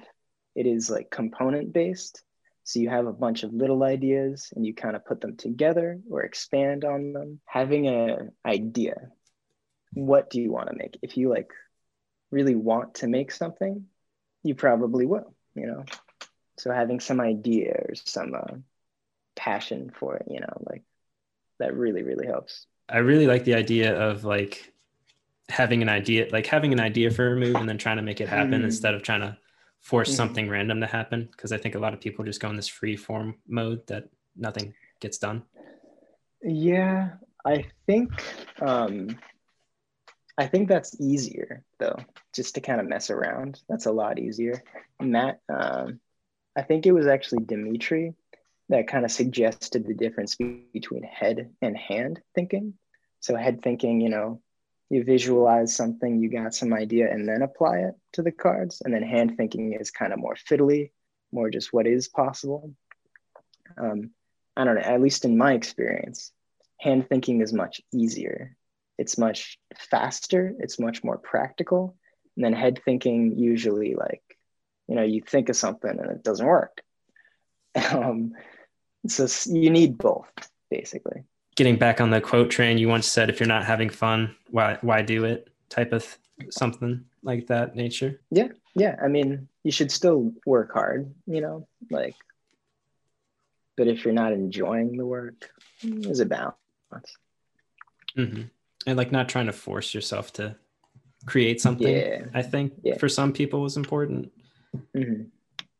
It 0.55 0.65
is 0.65 0.89
like 0.89 1.09
component 1.09 1.73
based 1.73 2.23
so 2.63 2.79
you 2.79 2.89
have 2.89 3.07
a 3.07 3.13
bunch 3.13 3.43
of 3.43 3.53
little 3.53 3.83
ideas 3.83 4.53
and 4.55 4.65
you 4.65 4.73
kind 4.73 4.95
of 4.95 5.05
put 5.05 5.19
them 5.19 5.35
together 5.35 5.99
or 6.09 6.21
expand 6.21 6.85
on 6.85 7.13
them. 7.13 7.39
Having 7.45 7.87
an 7.87 8.31
idea, 8.45 9.09
what 9.93 10.29
do 10.29 10.39
you 10.39 10.51
want 10.51 10.69
to 10.69 10.75
make? 10.75 10.97
If 11.01 11.17
you 11.17 11.29
like 11.29 11.51
really 12.29 12.55
want 12.55 12.95
to 12.95 13.07
make 13.07 13.31
something, 13.31 13.87
you 14.43 14.55
probably 14.55 15.05
will, 15.05 15.33
you 15.55 15.65
know? 15.65 15.85
So 16.57 16.71
having 16.71 16.99
some 16.99 17.19
idea 17.19 17.73
or 17.89 17.95
some 17.95 18.35
uh, 18.35 18.55
passion 19.35 19.91
for 19.99 20.17
it, 20.17 20.27
you 20.29 20.39
know, 20.39 20.61
like 20.69 20.83
that 21.59 21.75
really, 21.75 22.03
really 22.03 22.27
helps. 22.27 22.67
I 22.91 22.97
really 22.97 23.27
like 23.27 23.43
the 23.43 23.55
idea 23.55 23.97
of 23.97 24.23
like 24.23 24.73
having 25.49 25.81
an 25.81 25.89
idea, 25.89 26.27
like 26.31 26.45
having 26.45 26.73
an 26.73 26.79
idea 26.79 27.11
for 27.11 27.33
a 27.33 27.39
move 27.39 27.55
and 27.55 27.67
then 27.67 27.77
trying 27.77 27.97
to 27.97 28.03
make 28.03 28.21
it 28.21 28.29
happen 28.29 28.61
mm. 28.61 28.65
instead 28.65 28.93
of 28.93 29.01
trying 29.01 29.21
to 29.21 29.37
force 29.79 30.09
mm-hmm. 30.09 30.17
something 30.17 30.49
random 30.49 30.79
to 30.81 30.87
happen 30.87 31.27
because 31.31 31.51
I 31.51 31.57
think 31.57 31.75
a 31.75 31.79
lot 31.79 31.93
of 31.93 31.99
people 31.99 32.23
just 32.23 32.39
go 32.39 32.49
in 32.49 32.55
this 32.55 32.67
free 32.67 32.95
form 32.95 33.35
mode 33.47 33.85
that 33.87 34.05
nothing 34.35 34.73
gets 34.99 35.17
done. 35.17 35.43
Yeah, 36.43 37.11
I 37.45 37.65
think 37.85 38.11
um, 38.61 39.17
I 40.37 40.47
think 40.47 40.67
that's 40.67 40.99
easier 40.99 41.63
though, 41.79 41.97
just 42.33 42.55
to 42.55 42.61
kind 42.61 42.79
of 42.79 42.87
mess 42.87 43.09
around. 43.09 43.61
That's 43.69 43.85
a 43.85 43.91
lot 43.91 44.19
easier. 44.19 44.63
Matt, 44.99 45.39
um, 45.49 45.99
I 46.55 46.61
think 46.61 46.85
it 46.85 46.91
was 46.91 47.07
actually 47.07 47.45
Dimitri 47.45 48.13
that 48.69 48.87
kind 48.87 49.03
of 49.03 49.11
suggested 49.11 49.85
the 49.85 49.93
difference 49.93 50.35
between 50.35 51.03
head 51.03 51.51
and 51.61 51.77
hand 51.77 52.21
thinking. 52.33 52.73
So 53.21 53.35
head 53.35 53.61
thinking, 53.61 54.01
you 54.01 54.09
know, 54.09 54.41
you 54.89 55.03
visualize 55.03 55.73
something, 55.73 56.19
you 56.19 56.29
got 56.29 56.53
some 56.53 56.73
idea, 56.73 57.09
and 57.09 57.29
then 57.29 57.43
apply 57.43 57.77
it 57.77 57.95
to 58.13 58.21
the 58.21 58.31
cards. 58.31 58.81
And 58.83 58.93
then 58.93 59.03
hand 59.03 59.37
thinking 59.37 59.73
is 59.73 59.89
kind 59.89 60.11
of 60.11 60.19
more 60.19 60.35
fiddly, 60.35 60.91
more 61.31 61.49
just 61.49 61.71
what 61.71 61.87
is 61.87 62.09
possible. 62.09 62.73
Um, 63.77 64.11
I 64.57 64.65
don't 64.65 64.75
know, 64.75 64.81
at 64.81 65.01
least 65.01 65.23
in 65.23 65.37
my 65.37 65.53
experience, 65.53 66.31
hand 66.77 67.07
thinking 67.07 67.41
is 67.41 67.53
much 67.53 67.79
easier. 67.93 68.57
It's 68.97 69.17
much 69.17 69.57
faster, 69.77 70.53
it's 70.59 70.79
much 70.79 71.03
more 71.03 71.17
practical. 71.17 71.95
And 72.35 72.43
then 72.43 72.53
head 72.53 72.81
thinking, 72.83 73.37
usually, 73.37 73.95
like, 73.95 74.23
you 74.87 74.95
know, 74.95 75.03
you 75.03 75.21
think 75.21 75.49
of 75.49 75.55
something 75.55 75.89
and 75.89 76.11
it 76.11 76.23
doesn't 76.23 76.45
work. 76.45 76.81
um, 77.91 78.33
so 79.07 79.27
you 79.49 79.69
need 79.69 79.97
both, 79.97 80.31
basically 80.69 81.23
getting 81.55 81.77
back 81.77 82.01
on 82.01 82.09
the 82.09 82.21
quote 82.21 82.49
train, 82.49 82.77
you 82.77 82.87
once 82.87 83.07
said, 83.07 83.29
"If 83.29 83.39
you're 83.39 83.47
not 83.47 83.65
having 83.65 83.89
fun, 83.89 84.35
why 84.49 84.77
why 84.81 85.01
do 85.01 85.25
it?" 85.25 85.49
Type 85.69 85.93
of 85.93 86.17
something 86.49 87.05
like 87.23 87.47
that 87.47 87.75
nature. 87.75 88.19
Yeah, 88.29 88.49
yeah. 88.75 88.97
I 89.01 89.07
mean, 89.07 89.47
you 89.63 89.71
should 89.71 89.91
still 89.91 90.33
work 90.45 90.73
hard, 90.73 91.13
you 91.25 91.41
know, 91.41 91.67
like. 91.89 92.15
But 93.77 93.87
if 93.87 94.03
you're 94.03 94.13
not 94.13 94.33
enjoying 94.33 94.97
the 94.97 95.05
work, 95.05 95.49
there's 95.81 96.19
a 96.19 96.25
balance. 96.25 96.57
Mm-hmm. 98.17 98.43
And 98.85 98.97
like 98.97 99.11
not 99.11 99.29
trying 99.29 99.45
to 99.45 99.53
force 99.53 99.93
yourself 99.93 100.33
to 100.33 100.55
create 101.25 101.61
something. 101.61 101.87
Yeah. 101.87 102.25
I 102.33 102.41
think 102.41 102.73
yeah. 102.83 102.97
for 102.97 103.07
some 103.07 103.31
people 103.31 103.61
was 103.61 103.77
important. 103.77 104.31
Mm-hmm. 104.95 105.23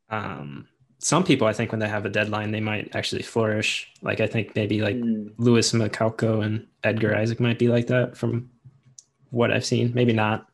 Um, 0.09 0.67
some 1.01 1.23
people, 1.23 1.47
I 1.47 1.53
think, 1.53 1.71
when 1.71 1.79
they 1.79 1.89
have 1.89 2.05
a 2.05 2.09
deadline, 2.09 2.51
they 2.51 2.59
might 2.59 2.95
actually 2.95 3.23
flourish. 3.23 3.91
Like 4.01 4.21
I 4.21 4.27
think 4.27 4.55
maybe 4.55 4.81
like 4.81 4.95
mm. 4.95 5.33
Louis 5.37 5.71
Macalco 5.73 6.45
and 6.45 6.67
Edgar 6.83 7.15
Isaac 7.15 7.39
might 7.39 7.59
be 7.59 7.67
like 7.67 7.87
that 7.87 8.15
from 8.15 8.49
what 9.31 9.51
I've 9.51 9.65
seen. 9.65 9.91
Maybe 9.95 10.13
not, 10.13 10.47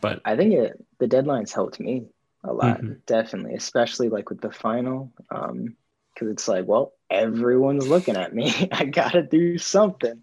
but 0.00 0.20
I 0.24 0.34
think 0.34 0.54
it, 0.54 0.84
the 0.98 1.06
deadlines 1.06 1.52
helped 1.52 1.78
me 1.78 2.06
a 2.42 2.52
lot, 2.52 2.78
mm-hmm. 2.78 2.94
definitely, 3.06 3.54
especially 3.54 4.08
like 4.08 4.30
with 4.30 4.40
the 4.40 4.50
final, 4.50 5.12
because 5.28 5.50
um, 5.50 5.76
it's 6.20 6.48
like, 6.48 6.66
well, 6.66 6.92
everyone's 7.10 7.86
looking 7.86 8.16
at 8.16 8.34
me. 8.34 8.68
I 8.72 8.86
gotta 8.86 9.22
do 9.22 9.58
something. 9.58 10.22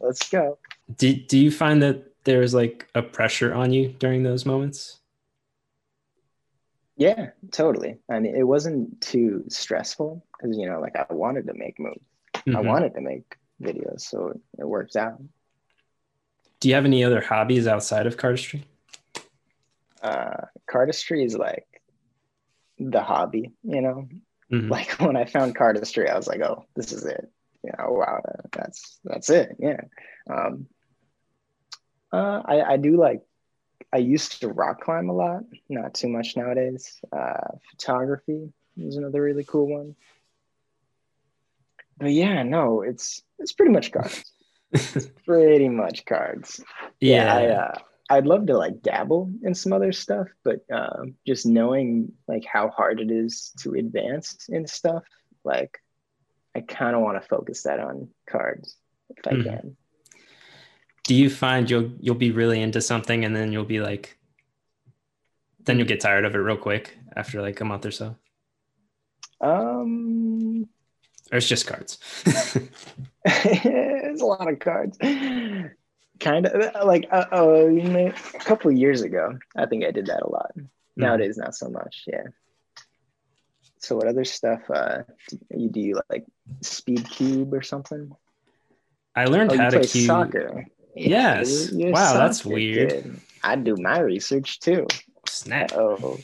Let's 0.00 0.28
go. 0.28 0.58
Do 0.96 1.14
Do 1.14 1.38
you 1.38 1.52
find 1.52 1.82
that 1.82 2.04
there's 2.24 2.52
like 2.52 2.88
a 2.94 3.02
pressure 3.02 3.54
on 3.54 3.72
you 3.72 3.94
during 3.98 4.24
those 4.24 4.44
moments? 4.44 4.97
Yeah, 6.98 7.30
totally. 7.52 7.98
I 8.10 8.18
mean, 8.18 8.34
it 8.34 8.42
wasn't 8.42 9.00
too 9.00 9.44
stressful 9.48 10.24
because 10.32 10.58
you 10.58 10.68
know, 10.68 10.80
like 10.80 10.96
I 10.96 11.06
wanted 11.14 11.46
to 11.46 11.54
make 11.54 11.78
movies, 11.78 12.02
mm-hmm. 12.34 12.56
I 12.56 12.60
wanted 12.60 12.94
to 12.94 13.00
make 13.00 13.36
videos, 13.62 14.00
so 14.00 14.38
it 14.58 14.68
works 14.68 14.96
out. 14.96 15.22
Do 16.58 16.68
you 16.68 16.74
have 16.74 16.84
any 16.84 17.04
other 17.04 17.20
hobbies 17.20 17.68
outside 17.68 18.08
of 18.08 18.16
cardistry? 18.16 18.64
Uh, 20.02 20.46
cardistry 20.68 21.24
is 21.24 21.36
like 21.36 21.66
the 22.80 23.00
hobby, 23.00 23.52
you 23.62 23.80
know. 23.80 24.08
Mm-hmm. 24.52 24.68
Like 24.68 24.90
when 25.00 25.16
I 25.16 25.24
found 25.24 25.56
cardistry, 25.56 26.10
I 26.10 26.16
was 26.16 26.26
like, 26.26 26.40
oh, 26.40 26.66
this 26.74 26.92
is 26.92 27.04
it. 27.04 27.30
You 27.62 27.70
know, 27.78 27.92
wow, 27.92 28.20
that's 28.50 28.98
that's 29.04 29.30
it. 29.30 29.56
Yeah. 29.60 29.82
Um, 30.28 30.66
uh, 32.12 32.42
I, 32.44 32.72
I 32.72 32.76
do 32.76 32.96
like 32.96 33.22
I 33.92 33.98
used 33.98 34.40
to 34.40 34.48
rock 34.48 34.82
climb 34.82 35.08
a 35.08 35.12
lot, 35.12 35.44
not 35.68 35.94
too 35.94 36.08
much 36.08 36.36
nowadays. 36.36 37.00
Uh, 37.10 37.56
photography 37.70 38.52
is 38.76 38.96
another 38.96 39.22
really 39.22 39.44
cool 39.44 39.66
one. 39.66 39.96
But 41.96 42.12
yeah, 42.12 42.42
no, 42.42 42.82
it's 42.82 43.22
it's 43.38 43.52
pretty 43.52 43.72
much 43.72 43.90
cards. 43.90 44.24
pretty 45.24 45.68
much 45.68 46.04
cards. 46.04 46.62
Yeah, 47.00 47.40
yeah 47.40 47.54
I, 47.54 47.54
uh, 47.54 47.78
I'd 48.10 48.26
love 48.26 48.46
to 48.46 48.56
like 48.56 48.82
dabble 48.82 49.30
in 49.42 49.54
some 49.54 49.72
other 49.72 49.92
stuff, 49.92 50.28
but 50.44 50.64
uh, 50.72 51.04
just 51.26 51.46
knowing 51.46 52.12
like 52.28 52.44
how 52.44 52.68
hard 52.68 53.00
it 53.00 53.10
is 53.10 53.52
to 53.60 53.74
advance 53.74 54.46
in 54.48 54.66
stuff, 54.66 55.04
like 55.44 55.78
I 56.54 56.60
kind 56.60 56.94
of 56.94 57.02
want 57.02 57.20
to 57.20 57.28
focus 57.28 57.62
that 57.62 57.80
on 57.80 58.08
cards 58.28 58.76
if 59.16 59.26
I 59.26 59.32
mm. 59.32 59.44
can 59.44 59.76
do 61.08 61.14
you 61.14 61.30
find 61.30 61.70
you'll 61.70 61.90
you'll 62.00 62.14
be 62.14 62.30
really 62.30 62.60
into 62.60 62.82
something 62.82 63.24
and 63.24 63.34
then 63.34 63.50
you'll 63.50 63.64
be 63.64 63.80
like 63.80 64.18
then 65.64 65.78
you'll 65.78 65.88
get 65.88 66.00
tired 66.00 66.26
of 66.26 66.34
it 66.34 66.38
real 66.38 66.56
quick 66.56 66.98
after 67.16 67.40
like 67.40 67.60
a 67.60 67.64
month 67.64 67.86
or 67.86 67.90
so? 67.90 68.14
Um. 69.40 70.68
Or 71.32 71.38
it's 71.38 71.48
just 71.48 71.66
cards? 71.66 71.98
It's 73.24 74.22
a 74.22 74.24
lot 74.24 74.50
of 74.50 74.58
cards. 74.58 74.98
Kind 74.98 76.46
of 76.46 76.86
like 76.86 77.06
uh, 77.10 77.24
uh, 77.32 77.66
a 77.68 78.12
couple 78.40 78.72
years 78.72 79.02
ago 79.02 79.38
i 79.56 79.66
think 79.66 79.84
i 79.84 79.90
did 79.92 80.06
that 80.06 80.22
a 80.22 80.28
lot. 80.28 80.50
Mm. 80.56 80.68
nowadays 80.96 81.38
not 81.38 81.54
so 81.54 81.68
much 81.68 82.04
yeah. 82.06 82.24
So 83.78 83.96
what 83.96 84.08
other 84.08 84.24
stuff 84.24 84.62
uh 84.68 85.04
you 85.50 85.70
do 85.70 85.80
you 85.80 86.00
like 86.10 86.26
speed 86.60 87.08
cube 87.08 87.54
or 87.54 87.62
something? 87.62 88.12
I 89.14 89.24
learned 89.24 89.52
oh, 89.52 89.56
how 89.56 89.70
to 89.70 89.80
cube 89.80 90.06
soccer. 90.06 90.66
Yes. 90.98 91.72
You're 91.72 91.92
wow, 91.92 92.14
that's 92.14 92.44
weird. 92.44 92.90
Kid. 92.90 93.20
I 93.42 93.56
do 93.56 93.76
my 93.76 94.00
research 94.00 94.60
too. 94.60 94.86
Snap. 95.26 95.72
Oh. 95.74 96.18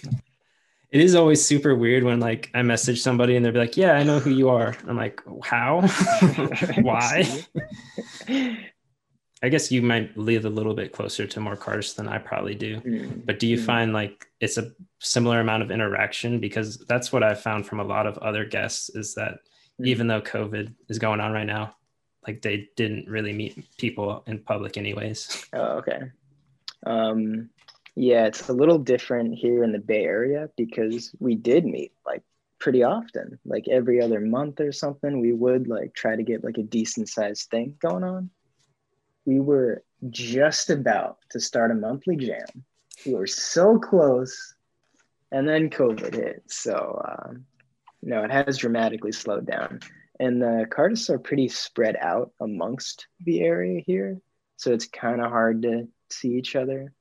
It 0.90 1.00
is 1.00 1.14
always 1.16 1.45
super 1.45 1.75
weird 1.75 2.04
when 2.04 2.21
like 2.21 2.50
I 2.54 2.62
message 2.62 3.02
somebody 3.02 3.35
and 3.37 3.45
they're 3.45 3.52
be 3.52 3.59
like, 3.59 3.76
"Yeah, 3.76 3.95
I 3.95 4.04
know 4.04 4.21
who 4.21 4.31
you 4.31 4.49
are." 4.49 4.76
I'm 4.87 4.97
like, 4.97 5.21
"How? 5.43 5.81
Why?" 6.83 7.25
I 9.45 9.49
guess 9.50 9.71
you 9.71 9.83
might 9.83 10.16
live 10.16 10.47
a 10.47 10.49
little 10.50 10.73
bit 10.73 10.93
closer 10.93 11.26
to 11.26 11.40
more 11.40 11.57
cars 11.57 11.93
than 11.95 12.09
I 12.09 12.16
probably 12.16 12.54
do. 12.54 12.81
Mm. 12.81 13.26
But 13.26 13.38
do 13.38 13.47
you 13.47 13.59
mm. 13.59 13.66
find 13.66 13.93
like 13.93 14.26
it's 14.40 14.57
a 14.57 14.71
similar 15.00 15.40
amount 15.40 15.62
of 15.62 15.71
interaction? 15.71 16.40
Because 16.40 16.78
that's 16.88 17.12
what 17.12 17.23
I've 17.23 17.43
found 17.43 17.66
from 17.66 17.81
a 17.81 17.85
lot 17.85 18.07
of 18.07 18.16
other 18.19 18.45
guests 18.47 18.88
is 18.90 19.14
that 19.16 19.35
mm. 19.81 19.87
even 19.87 20.07
though 20.07 20.23
COVID 20.23 20.73
is 20.88 20.99
going 20.99 21.21
on 21.21 21.33
right 21.33 21.45
now, 21.45 21.75
like 22.26 22.43
they 22.43 22.69
didn't 22.76 23.09
really 23.09 23.33
meet 23.33 23.64
people 23.76 24.23
in 24.26 24.38
public 24.38 24.76
anyways. 24.76 25.47
Oh 25.52 25.78
okay. 25.78 26.00
Um 26.87 27.50
yeah 27.97 28.26
it's 28.26 28.49
a 28.49 28.52
little 28.52 28.78
different 28.78 29.35
here 29.35 29.62
in 29.62 29.73
the 29.73 29.78
bay 29.78 30.04
area 30.04 30.49
because 30.57 31.14
we 31.21 31.35
did 31.35 31.64
meet 31.64 31.93
like 32.07 32.23
pretty 32.59 32.83
often. 32.83 33.38
Like 33.45 33.69
every 33.69 34.00
other 34.00 34.21
month 34.21 34.61
or 34.61 34.73
something 34.73 35.21
we 35.21 35.33
would 35.33 35.69
like 35.69 35.95
try 35.95 36.16
to 36.16 36.23
get 36.23 36.45
like 36.45 36.59
a 36.59 36.62
decent 36.62 37.09
sized 37.09 37.50
thing 37.50 37.76
going 37.81 38.04
on. 38.04 38.31
We 39.26 39.40
were 39.40 39.85
just 40.11 40.71
about 40.71 41.19
to 41.31 41.40
start 41.40 41.71
a 41.71 41.75
monthly 41.75 42.16
jam. 42.16 42.64
We 43.07 43.14
were 43.14 43.26
so 43.26 43.78
close 43.78 44.54
and 45.31 45.49
then 45.49 45.71
covid 45.71 46.14
hit. 46.14 46.43
So 46.47 47.02
um, 47.07 47.45
no 48.02 48.25
it 48.25 48.31
has 48.31 48.59
dramatically 48.59 49.12
slowed 49.12 49.47
down 49.47 49.81
and 50.21 50.40
the 50.40 50.66
cardists 50.71 51.11
are 51.11 51.18
pretty 51.18 51.49
spread 51.49 51.97
out 52.00 52.32
amongst 52.41 53.08
the 53.25 53.41
area 53.43 53.80
here. 53.84 54.21
So 54.56 54.73
it's 54.73 54.86
kind 54.86 55.21
of 55.21 55.30
hard 55.30 55.62
to 55.62 55.89
see 56.10 56.34
each 56.34 56.54
other. 56.54 56.93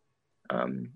Um, 0.50 0.90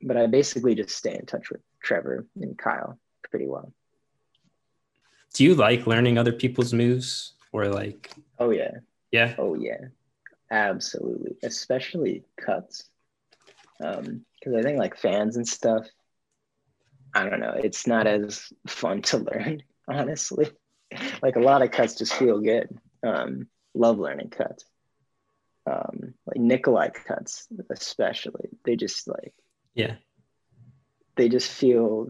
but 0.00 0.16
i 0.16 0.26
basically 0.26 0.76
just 0.76 0.96
stay 0.96 1.14
in 1.14 1.26
touch 1.26 1.50
with 1.50 1.60
trevor 1.82 2.26
and 2.40 2.56
kyle 2.56 2.98
pretty 3.28 3.46
well. 3.46 3.72
Do 5.34 5.44
you 5.44 5.54
like 5.54 5.86
learning 5.86 6.18
other 6.18 6.32
people's 6.32 6.72
moves? 6.72 7.34
Or 7.52 7.66
like 7.66 8.10
oh 8.38 8.50
yeah. 8.50 8.78
Yeah? 9.10 9.34
Oh 9.38 9.54
yeah. 9.54 9.86
Absolutely. 10.50 11.36
Especially 11.42 12.24
cuts. 12.36 12.88
Um 13.82 14.24
because 14.38 14.54
i 14.54 14.62
think 14.62 14.78
like 14.78 14.96
fans 14.96 15.36
and 15.36 15.46
stuff 15.46 15.86
i 17.14 17.28
don't 17.28 17.40
know. 17.40 17.54
It's 17.56 17.86
not 17.86 18.06
as 18.06 18.52
fun 18.68 19.02
to 19.02 19.18
learn 19.32 19.62
honestly 19.88 20.48
like 21.22 21.36
a 21.36 21.40
lot 21.40 21.62
of 21.62 21.70
cuts 21.70 21.96
just 21.96 22.14
feel 22.14 22.40
good. 22.40 22.78
Um, 23.02 23.48
love 23.74 23.98
learning 23.98 24.30
cuts. 24.30 24.64
Um, 25.66 26.14
like 26.26 26.38
Nikolai 26.38 26.88
cuts, 26.88 27.46
especially. 27.70 28.48
They 28.64 28.76
just 28.76 29.06
like 29.06 29.34
yeah. 29.74 29.94
They 31.16 31.28
just 31.28 31.50
feel 31.50 32.08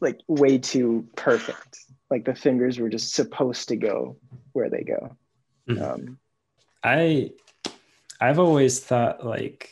like 0.00 0.20
way 0.26 0.58
too 0.58 1.08
perfect. 1.16 1.78
Like 2.10 2.24
the 2.24 2.34
fingers 2.34 2.78
were 2.78 2.88
just 2.88 3.14
supposed 3.14 3.68
to 3.68 3.76
go 3.76 4.16
where 4.52 4.70
they 4.70 4.82
go. 4.82 5.16
Mm-hmm. 5.68 5.82
Um, 5.82 6.18
I 6.82 7.32
I've 8.20 8.38
always 8.38 8.80
thought 8.80 9.24
like 9.24 9.70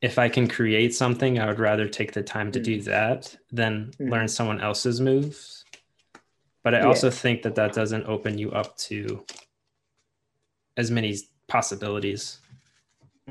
if 0.00 0.18
I 0.18 0.28
can 0.28 0.48
create 0.48 0.94
something, 0.94 1.38
I 1.38 1.46
would 1.46 1.58
rather 1.58 1.88
take 1.88 2.12
the 2.12 2.22
time 2.22 2.52
to 2.52 2.60
do 2.60 2.80
that 2.82 3.36
than 3.52 3.92
mm-hmm. 3.98 4.10
learn 4.10 4.28
someone 4.28 4.60
else's 4.60 5.00
moves 5.00 5.57
but 6.62 6.74
I 6.74 6.78
yeah. 6.78 6.86
also 6.86 7.10
think 7.10 7.42
that 7.42 7.54
that 7.54 7.72
doesn't 7.72 8.06
open 8.06 8.38
you 8.38 8.50
up 8.52 8.76
to 8.88 9.24
as 10.76 10.90
many 10.90 11.16
possibilities. 11.46 12.38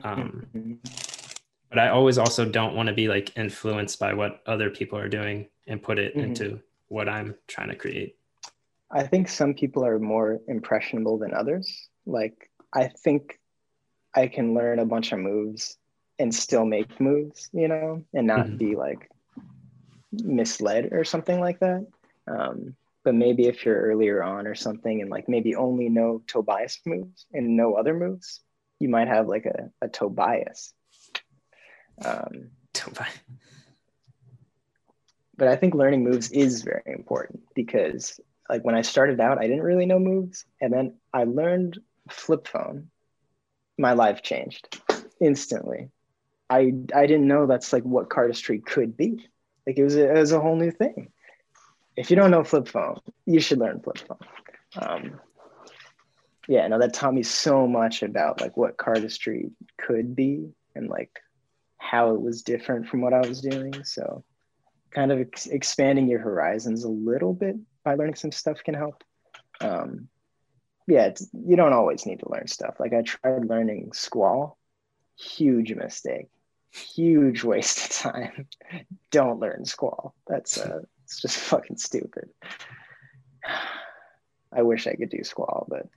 Um, 0.03 0.47
mm-hmm. 0.55 0.73
but 1.69 1.79
I 1.79 1.89
always 1.89 2.17
also 2.19 2.45
don't 2.45 2.75
want 2.75 2.87
to 2.87 2.93
be 2.93 3.07
like 3.07 3.35
influenced 3.35 3.99
by 3.99 4.13
what 4.13 4.41
other 4.45 4.69
people 4.69 4.99
are 4.99 5.09
doing 5.09 5.49
and 5.65 5.81
put 5.81 5.97
it 5.97 6.15
mm-hmm. 6.15 6.25
into 6.25 6.59
what 6.87 7.09
I'm 7.09 7.35
trying 7.47 7.69
to 7.69 7.75
create. 7.75 8.15
I 8.91 9.03
think 9.03 9.27
some 9.27 9.53
people 9.53 9.85
are 9.85 9.99
more 9.99 10.39
impressionable 10.47 11.17
than 11.17 11.33
others. 11.33 11.89
Like, 12.05 12.49
I 12.73 12.87
think 12.87 13.39
I 14.13 14.27
can 14.27 14.53
learn 14.53 14.79
a 14.79 14.85
bunch 14.85 15.11
of 15.11 15.19
moves 15.19 15.77
and 16.19 16.33
still 16.33 16.65
make 16.65 16.99
moves, 16.99 17.49
you 17.53 17.67
know, 17.67 18.03
and 18.13 18.27
not 18.27 18.45
mm-hmm. 18.45 18.57
be 18.57 18.75
like 18.75 19.09
misled 20.11 20.93
or 20.93 21.03
something 21.03 21.39
like 21.39 21.59
that. 21.59 21.85
Um, 22.27 22.75
but 23.07 23.15
maybe 23.15 23.47
if 23.47 23.63
you're 23.63 23.83
earlier 23.83 24.21
on 24.21 24.45
or 24.47 24.53
something 24.53 24.99
and 24.99 25.09
like 25.09 25.29
maybe 25.29 25.55
only 25.55 25.87
know 25.87 26.21
Tobias 26.27 26.81
moves 26.85 27.25
and 27.31 27.55
no 27.55 27.75
other 27.75 27.93
moves, 27.93 28.41
you 28.79 28.89
might 28.89 29.07
have 29.07 29.29
like 29.29 29.45
a, 29.45 29.69
a 29.81 29.87
Tobias. 29.87 30.73
Um, 32.03 32.49
Tobias. 32.73 33.07
But 35.37 35.47
I 35.47 35.55
think 35.55 35.73
learning 35.73 36.03
moves 36.03 36.31
is 36.31 36.63
very 36.63 36.81
important 36.85 37.43
because 37.55 38.19
like 38.49 38.65
when 38.65 38.75
I 38.75 38.81
started 38.81 39.21
out, 39.21 39.37
I 39.37 39.47
didn't 39.47 39.63
really 39.63 39.85
know 39.85 39.99
moves. 39.99 40.43
And 40.59 40.73
then 40.73 40.95
I 41.13 41.23
learned 41.23 41.79
flip 42.11 42.45
phone. 42.45 42.89
My 43.77 43.93
life 43.93 44.21
changed 44.21 44.81
instantly. 45.21 45.91
I 46.49 46.73
I 46.93 47.07
didn't 47.07 47.29
know 47.29 47.45
that's 47.45 47.71
like 47.71 47.83
what 47.83 48.09
cardistry 48.09 48.61
could 48.61 48.97
be. 48.97 49.29
Like 49.65 49.77
it 49.77 49.83
was 49.85 49.95
a, 49.95 50.13
it 50.13 50.19
was 50.19 50.33
a 50.33 50.41
whole 50.41 50.57
new 50.57 50.71
thing 50.71 51.13
if 51.97 52.11
you 52.11 52.15
don't 52.15 52.31
know 52.31 52.43
flip 52.43 52.67
phone, 52.67 52.99
you 53.25 53.39
should 53.39 53.57
learn 53.57 53.81
flip 53.81 53.97
phone. 53.97 54.17
Um, 54.77 55.19
yeah, 56.47 56.67
no, 56.67 56.79
that 56.79 56.93
taught 56.93 57.13
me 57.13 57.23
so 57.23 57.67
much 57.67 58.03
about 58.03 58.39
like 58.39 58.55
what 58.55 58.77
cardistry 58.77 59.51
could 59.77 60.15
be 60.15 60.49
and 60.75 60.87
like 60.87 61.19
how 61.77 62.13
it 62.13 62.21
was 62.21 62.43
different 62.43 62.87
from 62.87 63.01
what 63.01 63.13
I 63.13 63.27
was 63.27 63.41
doing. 63.41 63.83
So, 63.83 64.23
kind 64.91 65.11
of 65.11 65.19
ex- 65.19 65.47
expanding 65.47 66.07
your 66.07 66.19
horizons 66.19 66.83
a 66.83 66.89
little 66.89 67.33
bit 67.33 67.57
by 67.83 67.95
learning 67.95 68.15
some 68.15 68.31
stuff 68.31 68.63
can 68.63 68.75
help. 68.75 69.03
Um, 69.59 70.07
yeah, 70.87 71.13
you 71.33 71.55
don't 71.55 71.73
always 71.73 72.05
need 72.05 72.19
to 72.19 72.29
learn 72.29 72.47
stuff. 72.47 72.75
Like 72.79 72.93
I 72.93 73.01
tried 73.01 73.45
learning 73.45 73.91
squall, 73.93 74.57
huge 75.17 75.73
mistake, 75.73 76.27
huge 76.71 77.43
waste 77.43 77.85
of 77.85 78.13
time. 78.13 78.47
don't 79.11 79.39
learn 79.39 79.65
squall. 79.65 80.13
That's 80.27 80.59
uh, 80.59 80.81
it's 81.07 81.21
just 81.21 81.37
fucking 81.51 81.77
stupid. 81.77 82.29
I 84.51 84.61
wish 84.61 84.87
I 84.87 84.95
could 84.95 85.09
do 85.09 85.23
squall, 85.23 85.65
but 85.69 85.87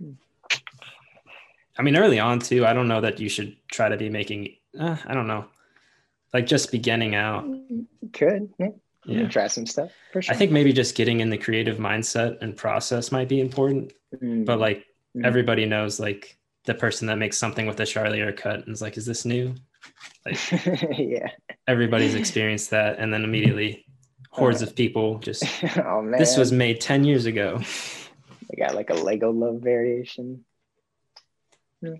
I 1.76 1.82
mean, 1.82 1.96
early 1.96 2.20
on 2.20 2.38
too. 2.38 2.64
I 2.64 2.72
don't 2.72 2.88
know 2.88 3.00
that 3.00 3.18
you 3.18 3.28
should 3.28 3.56
try 3.68 3.88
to 3.88 3.96
be 3.96 4.08
making. 4.08 4.54
Uh, 4.78 4.96
I 5.04 5.14
don't 5.14 5.26
know, 5.26 5.46
like 6.32 6.46
just 6.46 6.70
beginning 6.70 7.14
out. 7.16 7.44
Could 8.12 8.52
yeah. 8.58 8.68
yeah. 9.04 9.28
try 9.28 9.48
some 9.48 9.66
stuff 9.66 9.90
for 10.12 10.22
sure. 10.22 10.32
I 10.32 10.38
think 10.38 10.52
maybe 10.52 10.72
just 10.72 10.94
getting 10.94 11.20
in 11.20 11.30
the 11.30 11.38
creative 11.38 11.78
mindset 11.78 12.40
and 12.40 12.56
process 12.56 13.10
might 13.10 13.28
be 13.28 13.40
important. 13.40 13.92
Mm. 14.22 14.44
But 14.44 14.60
like 14.60 14.86
mm. 15.16 15.24
everybody 15.24 15.66
knows, 15.66 15.98
like 15.98 16.36
the 16.66 16.74
person 16.74 17.08
that 17.08 17.16
makes 17.16 17.36
something 17.36 17.66
with 17.66 17.80
a 17.80 17.84
Charlier 17.84 18.36
cut 18.36 18.64
and 18.64 18.68
is 18.68 18.82
like, 18.82 18.96
"Is 18.96 19.06
this 19.06 19.24
new?" 19.24 19.54
Like, 20.24 20.38
yeah, 20.98 21.30
everybody's 21.66 22.14
experienced 22.14 22.70
that, 22.70 22.98
and 22.98 23.12
then 23.12 23.24
immediately 23.24 23.86
hordes 24.30 24.62
uh, 24.62 24.66
of 24.66 24.76
people 24.76 25.18
just 25.18 25.44
oh 25.84 26.02
man, 26.02 26.18
this 26.18 26.36
was 26.36 26.52
made 26.52 26.80
10 26.80 27.04
years 27.04 27.26
ago. 27.26 27.60
I 28.52 28.56
got 28.56 28.74
like 28.74 28.90
a 28.90 28.94
Lego 28.94 29.30
love 29.30 29.60
variation. 29.60 30.44
Hmm. 31.82 31.94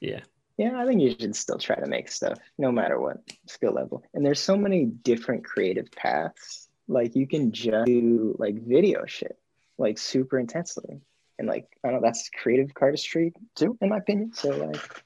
Yeah. 0.00 0.20
Yeah, 0.58 0.80
I 0.80 0.86
think 0.86 1.00
you 1.00 1.10
should 1.18 1.34
still 1.34 1.58
try 1.58 1.76
to 1.76 1.86
make 1.86 2.10
stuff 2.10 2.38
no 2.58 2.70
matter 2.70 3.00
what 3.00 3.18
skill 3.46 3.72
level. 3.72 4.04
And 4.12 4.24
there's 4.24 4.40
so 4.40 4.56
many 4.56 4.84
different 4.84 5.44
creative 5.44 5.90
paths. 5.90 6.68
Like 6.88 7.16
you 7.16 7.26
can 7.26 7.52
just 7.52 7.86
do 7.86 8.36
like 8.38 8.62
video 8.62 9.06
shit, 9.06 9.38
like 9.78 9.98
super 9.98 10.38
intensely. 10.38 11.00
And 11.38 11.48
like 11.48 11.66
I 11.82 11.88
don't 11.88 12.00
know, 12.00 12.06
that's 12.06 12.30
creative 12.30 12.74
cardistry 12.74 13.32
too, 13.56 13.78
in 13.80 13.88
my 13.88 13.96
opinion. 13.98 14.34
So 14.34 14.50
like 14.50 15.02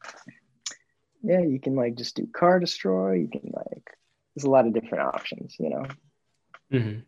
yeah, 1.23 1.41
you 1.41 1.61
can 1.61 1.75
like 1.75 1.95
just 1.95 2.17
do 2.17 2.27
cardistry, 2.27 3.23
you 3.23 3.29
can 3.29 3.53
like 3.53 3.97
there's 4.35 4.45
a 4.45 4.51
lot 4.51 4.67
of 4.67 4.75
different 4.75 5.05
options, 5.05 5.57
you 5.59 5.71
know. 5.71 5.87
Hmm 6.71 6.99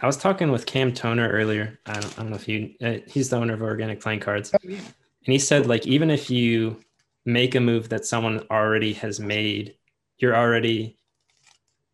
I 0.00 0.06
was 0.06 0.16
talking 0.16 0.52
with 0.52 0.66
Cam 0.66 0.92
Toner 0.92 1.28
earlier. 1.28 1.78
I 1.86 1.94
don't, 1.94 2.18
I 2.18 2.22
don't 2.22 2.30
know 2.30 2.36
if 2.36 2.46
you, 2.46 2.74
uh, 2.80 2.98
he's 3.06 3.30
the 3.30 3.36
owner 3.36 3.54
of 3.54 3.62
Organic 3.62 4.00
Playing 4.00 4.20
Cards. 4.20 4.52
Oh, 4.54 4.58
yeah. 4.62 4.76
And 4.78 5.32
he 5.32 5.38
said, 5.38 5.66
like, 5.66 5.86
even 5.86 6.10
if 6.10 6.30
you 6.30 6.80
make 7.24 7.54
a 7.54 7.60
move 7.60 7.88
that 7.88 8.04
someone 8.04 8.44
already 8.50 8.92
has 8.92 9.18
made, 9.18 9.74
you're 10.18 10.36
already 10.36 10.98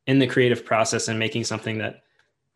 in 0.07 0.19
the 0.19 0.27
creative 0.27 0.67
process 0.67 1.09
and 1.09 1.19
making 1.19 1.45
something 1.45 1.79
that 1.79 2.03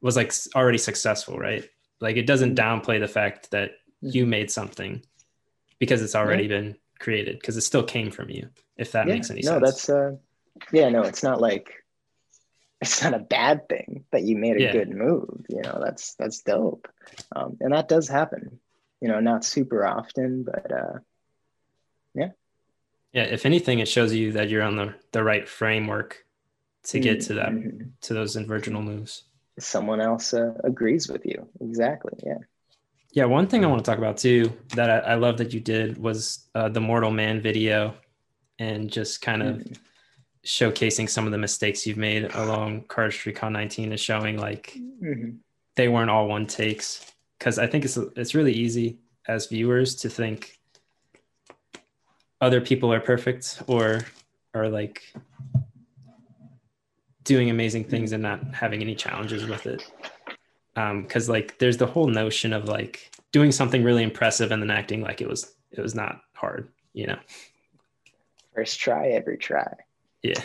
was 0.02 0.16
like 0.16 0.32
already 0.54 0.76
successful, 0.76 1.38
right? 1.38 1.68
Like, 2.00 2.16
it 2.16 2.26
doesn't 2.26 2.58
downplay 2.58 3.00
the 3.00 3.08
fact 3.08 3.50
that 3.52 3.70
you 4.00 4.26
made 4.26 4.50
something 4.50 5.02
because 5.78 6.02
it's 6.02 6.14
already 6.14 6.46
been 6.46 6.76
created, 6.98 7.38
because 7.38 7.56
it 7.56 7.62
still 7.62 7.84
came 7.84 8.10
from 8.10 8.28
you, 8.28 8.48
if 8.76 8.92
that 8.92 9.06
yeah, 9.06 9.14
makes 9.14 9.30
any 9.30 9.40
no, 9.42 9.52
sense. 9.52 9.60
No, 9.60 9.66
that's 9.66 9.88
uh 9.88 10.16
yeah, 10.72 10.88
no, 10.88 11.02
it's 11.02 11.22
not 11.22 11.40
like 11.40 11.77
it's 12.80 13.02
not 13.02 13.14
a 13.14 13.18
bad 13.18 13.68
thing 13.68 14.04
that 14.12 14.22
you 14.22 14.36
made 14.36 14.56
a 14.56 14.62
Yeah. 14.62 14.72
good 14.72 14.90
move. 14.90 15.44
You 15.48 15.62
know, 15.62 15.80
that's 15.84 16.14
that's 16.14 16.40
dope. 16.42 16.88
Um, 17.34 17.56
and 17.60 17.72
that 17.72 17.88
does 17.88 18.08
happen. 18.08 18.60
You 19.00 19.08
know, 19.08 19.20
not 19.20 19.44
super 19.44 19.84
often, 19.86 20.42
but 20.44 20.70
uh 20.72 20.98
yeah. 22.14 22.30
Yeah. 23.12 23.24
If 23.24 23.46
anything, 23.46 23.78
it 23.80 23.88
shows 23.88 24.14
you 24.14 24.32
that 24.32 24.48
you're 24.48 24.62
on 24.62 24.76
the, 24.76 24.94
the 25.12 25.22
right 25.24 25.48
framework 25.48 26.24
to 26.84 27.00
get 27.00 27.20
to 27.22 27.34
that, 27.34 27.50
mhm. 27.50 27.90
to 28.02 28.14
those 28.14 28.34
virginal 28.36 28.82
moves. 28.82 29.24
someone 29.58 30.00
else 30.00 30.32
uh, 30.34 30.54
agrees 30.64 31.08
with 31.08 31.26
you. 31.26 31.48
Exactly. 31.60 32.12
Yeah. 32.24 32.38
Yeah, 33.12 33.24
one 33.24 33.46
thing 33.48 33.64
I 33.64 33.68
want 33.68 33.84
to 33.84 33.90
talk 33.90 33.98
about 33.98 34.18
too 34.18 34.52
that 34.76 34.88
I, 34.90 35.12
I 35.12 35.14
love 35.16 35.38
that 35.38 35.52
you 35.52 35.60
did 35.60 35.98
was 35.98 36.46
uh, 36.54 36.68
the 36.68 36.80
Mortal 36.80 37.10
Man 37.10 37.40
video 37.40 37.94
and 38.58 38.90
just 38.90 39.20
kind 39.22 39.42
of 39.42 39.56
Mhm. 39.56 39.76
Showcasing 40.48 41.10
some 41.10 41.26
of 41.26 41.30
the 41.32 41.36
mistakes 41.38 41.86
you've 41.86 41.98
made 41.98 42.24
along 42.34 42.82
Cardistry 42.84 43.36
Con 43.36 43.52
19 43.52 43.90
and 43.92 44.00
showing 44.00 44.38
like 44.38 44.72
Mhm. 45.02 45.36
they 45.76 45.88
weren't 45.88 46.10
all 46.10 46.26
one 46.26 46.46
takes. 46.46 47.12
Because 47.38 47.58
I 47.58 47.66
think 47.68 47.84
it's 47.84 47.96
it's 48.16 48.34
really 48.34 48.52
easy 48.54 48.98
as 49.28 49.46
viewers 49.46 49.94
to 49.96 50.08
think 50.08 50.58
other 52.40 52.60
people 52.60 52.92
are 52.92 52.98
perfect 53.00 53.62
or 53.66 54.00
are 54.54 54.68
like 54.68 55.12
doing 57.24 57.50
amazing 57.50 57.84
things 57.84 58.12
and 58.12 58.22
not 58.22 58.54
having 58.54 58.80
any 58.80 58.94
challenges 58.94 59.44
with 59.46 59.66
it 59.66 59.82
Um, 60.76 61.02
because 61.02 61.28
like 61.28 61.58
there's 61.58 61.76
the 61.76 61.86
whole 61.86 62.06
notion 62.08 62.52
of 62.54 62.64
like 62.64 63.10
doing 63.32 63.52
something 63.52 63.84
really 63.84 64.02
impressive 64.02 64.50
and 64.50 64.62
then 64.62 64.70
acting 64.70 65.02
like 65.02 65.20
it 65.20 65.28
was 65.28 65.54
it 65.72 65.80
was 65.82 65.94
not 65.94 66.22
hard 66.32 66.68
you 66.94 67.06
know 67.06 67.18
First 68.54 68.80
try, 68.80 69.08
every 69.08 69.36
try. 69.36 69.72
Yeah 70.22 70.42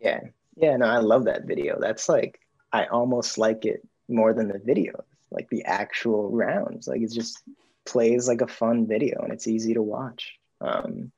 Yeah. 0.00 0.20
Yeah. 0.56 0.76
No, 0.76 0.86
I 0.86 0.98
love 0.98 1.26
that 1.26 1.44
video. 1.44 1.78
That's 1.80 2.08
like, 2.08 2.40
I 2.72 2.86
almost 2.86 3.38
like 3.38 3.64
it 3.64 3.86
more 4.08 4.32
than 4.32 4.48
the 4.48 4.58
video, 4.58 5.04
like 5.30 5.48
the 5.50 5.64
actual 5.64 6.30
rounds. 6.30 6.88
Like 6.88 7.02
it 7.02 7.12
just 7.12 7.42
plays 7.84 8.28
like 8.28 8.40
a 8.40 8.46
fun 8.46 8.86
video 8.86 9.20
and 9.22 9.32
it's 9.32 9.46
easy 9.46 9.74
to 9.74 9.82
watch. 9.82 10.38
Um, 10.60 11.12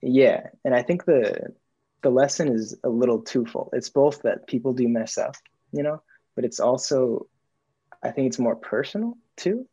yeah. 0.00 0.48
And 0.64 0.74
I 0.74 0.82
think 0.82 1.04
the, 1.04 1.54
the 2.02 2.10
lesson 2.10 2.48
is 2.48 2.76
a 2.84 2.88
little 2.88 3.20
twofold. 3.22 3.70
It's 3.72 3.90
both 3.90 4.22
that 4.22 4.46
people 4.46 4.72
do 4.72 4.88
mess 4.88 5.18
up, 5.18 5.36
you 5.72 5.82
know, 5.82 6.02
but 6.34 6.44
it's 6.44 6.60
also, 6.60 7.26
I 8.02 8.10
think 8.10 8.28
it's 8.28 8.38
more 8.38 8.56
personal 8.56 9.16
too. 9.36 9.66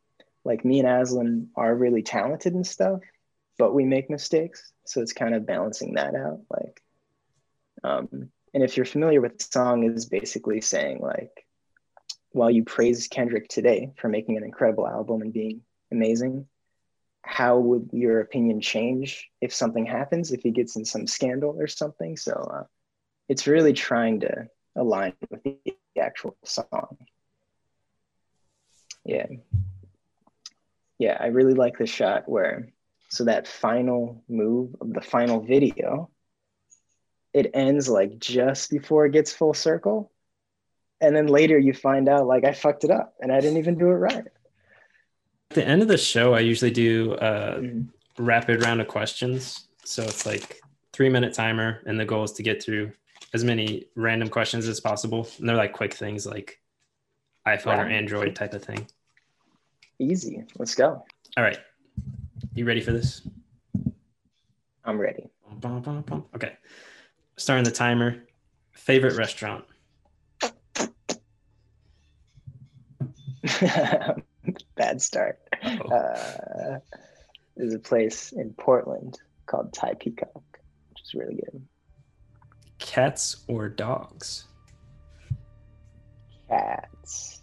Like 0.44 0.66
me 0.66 0.80
and 0.80 0.88
Aslan 0.88 1.50
are 1.56 1.76
really 1.76 2.02
talented 2.02 2.54
and 2.54 2.66
stuff, 2.66 3.02
but 3.62 3.76
we 3.76 3.86
make 3.86 4.10
mistakes. 4.10 4.74
So 4.86 5.02
it's 5.02 5.14
kind 5.14 5.36
of 5.36 5.46
balancing 5.46 5.94
that 5.94 6.16
out. 6.16 6.40
Like, 6.50 6.82
um, 7.84 8.08
and 8.56 8.64
if 8.64 8.76
you're 8.76 8.88
familiar 8.88 9.22
with 9.22 9.38
the 9.38 9.44
song, 9.44 9.84
is 9.84 10.08
basically 10.08 10.62
saying 10.62 10.98
like, 11.00 11.46
while 12.32 12.50
you 12.50 12.64
praise 12.64 13.08
Kendrick 13.08 13.50
today 13.50 13.92
for 13.98 14.10
making 14.10 14.36
an 14.36 14.44
incredible 14.44 14.88
album 14.88 15.22
and 15.22 15.32
being 15.32 15.62
amazing, 15.92 16.48
how 17.22 17.60
would 17.60 17.92
your 17.94 18.22
opinion 18.22 18.62
change 18.62 19.30
if 19.42 19.54
something 19.54 19.86
happens, 19.86 20.32
if 20.32 20.42
he 20.42 20.50
gets 20.50 20.76
in 20.76 20.84
some 20.84 21.06
scandal 21.06 21.56
or 21.60 21.68
something? 21.68 22.18
So 22.18 22.32
uh, 22.32 22.64
it's 23.30 23.46
really 23.46 23.74
trying 23.74 24.22
to 24.22 24.48
align 24.76 25.14
with 25.30 25.44
the 25.44 25.56
actual 26.00 26.36
song. 26.44 26.98
Yeah. 29.06 29.28
Yeah, 30.98 31.16
I 31.20 31.28
really 31.28 31.54
like 31.54 31.78
the 31.78 31.86
shot 31.86 32.28
where, 32.28 32.74
so 33.12 33.26
that 33.26 33.46
final 33.48 34.24
move 34.30 34.74
of 34.80 34.94
the 34.94 35.02
final 35.02 35.42
video, 35.42 36.10
it 37.34 37.52
ends 37.54 37.90
like 37.90 38.18
just 38.20 38.72
before 38.72 39.06
it 39.06 39.12
gets 39.12 39.34
full 39.34 39.54
circle. 39.54 40.12
And 41.02 41.14
then 41.16 41.28
later 41.28 41.58
you 41.60 41.74
find 41.74 42.08
out 42.08 42.26
like 42.26 42.46
I 42.46 42.54
fucked 42.54 42.84
it 42.86 42.92
up 42.92 43.16
and 43.20 43.32
I 43.32 43.42
didn't 43.42 43.58
even 43.58 43.78
do 43.78 43.90
it 43.90 43.96
right. 43.96 44.26
at 44.26 45.56
the 45.56 45.68
end 45.68 45.82
of 45.82 45.90
the 45.90 45.98
show 45.98 46.34
i 46.34 46.40
usually 46.40 46.72
do 46.72 47.12
a 47.16 47.60
Mhm. 47.60 47.90
rapid 48.18 48.64
round 48.64 48.80
of 48.80 48.88
questions 48.88 49.68
so 49.84 50.02
it's 50.04 50.26
like 50.26 50.62
three 50.94 51.10
minute 51.10 51.34
timer 51.34 51.82
and 51.86 52.00
the 52.00 52.06
goal 52.06 52.24
is 52.24 52.32
to 52.34 52.44
get 52.44 52.64
through 52.64 52.90
as 53.34 53.44
many 53.44 53.86
random 53.96 54.30
questions 54.30 54.66
as 54.70 54.80
possible 54.80 55.28
and 55.40 55.50
they're 55.50 55.58
like 55.58 55.74
quick 55.74 55.94
things 55.94 56.26
like 56.26 56.62
iphone 57.48 57.80
or 57.80 57.88
android 57.90 58.34
type 58.34 58.54
of 58.54 58.64
thing 58.64 58.88
Easy. 60.00 60.46
Let's 60.58 60.74
go. 60.76 61.04
all 61.36 61.44
right 61.44 61.60
you 62.54 62.66
ready 62.66 62.82
for 62.82 62.92
this 62.92 63.28
I'm 64.84 65.00
ready. 65.00 65.30
Okay 66.36 66.58
starting 67.38 67.64
the 67.64 67.72
timer 67.72 68.24
favorite 68.74 69.16
restaurant 69.18 69.66
Bad 74.76 75.02
start. 75.02 75.40
Uh, 75.64 76.78
there's 77.56 77.74
a 77.74 77.80
place 77.80 78.32
in 78.32 78.54
Portland 78.54 79.20
called 79.46 79.74
Thai 79.74 79.94
Peacock, 79.96 80.44
which 80.90 81.02
is 81.04 81.14
really 81.14 81.36
good. 81.36 81.62
cats 82.80 83.44
or 83.48 83.70
dogs 83.70 84.46
Cats. 86.50 87.42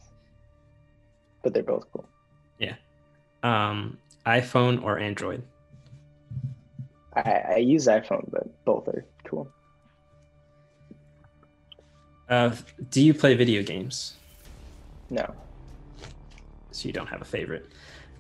But 1.43 1.55
they're 1.55 1.63
both 1.63 1.91
cool. 1.93 2.09
Yeah. 2.59 2.75
Um 3.43 3.99
iphone 4.27 4.83
or 4.83 4.99
android 4.99 5.43
I, 7.17 7.43
I 7.55 7.57
use 7.57 7.87
iPhone, 7.89 8.31
but 8.31 8.47
both 8.65 8.87
are 8.87 9.05
cool. 9.25 9.51
uh, 12.29 12.55
do 12.91 13.01
you 13.03 13.15
play 13.15 13.35
video 13.35 13.63
games 13.63 14.15
No. 15.11 15.35
so 16.71 16.87
you 16.87 16.93
don't 16.93 17.09
have 17.09 17.23
a 17.23 17.25
favorite 17.25 17.67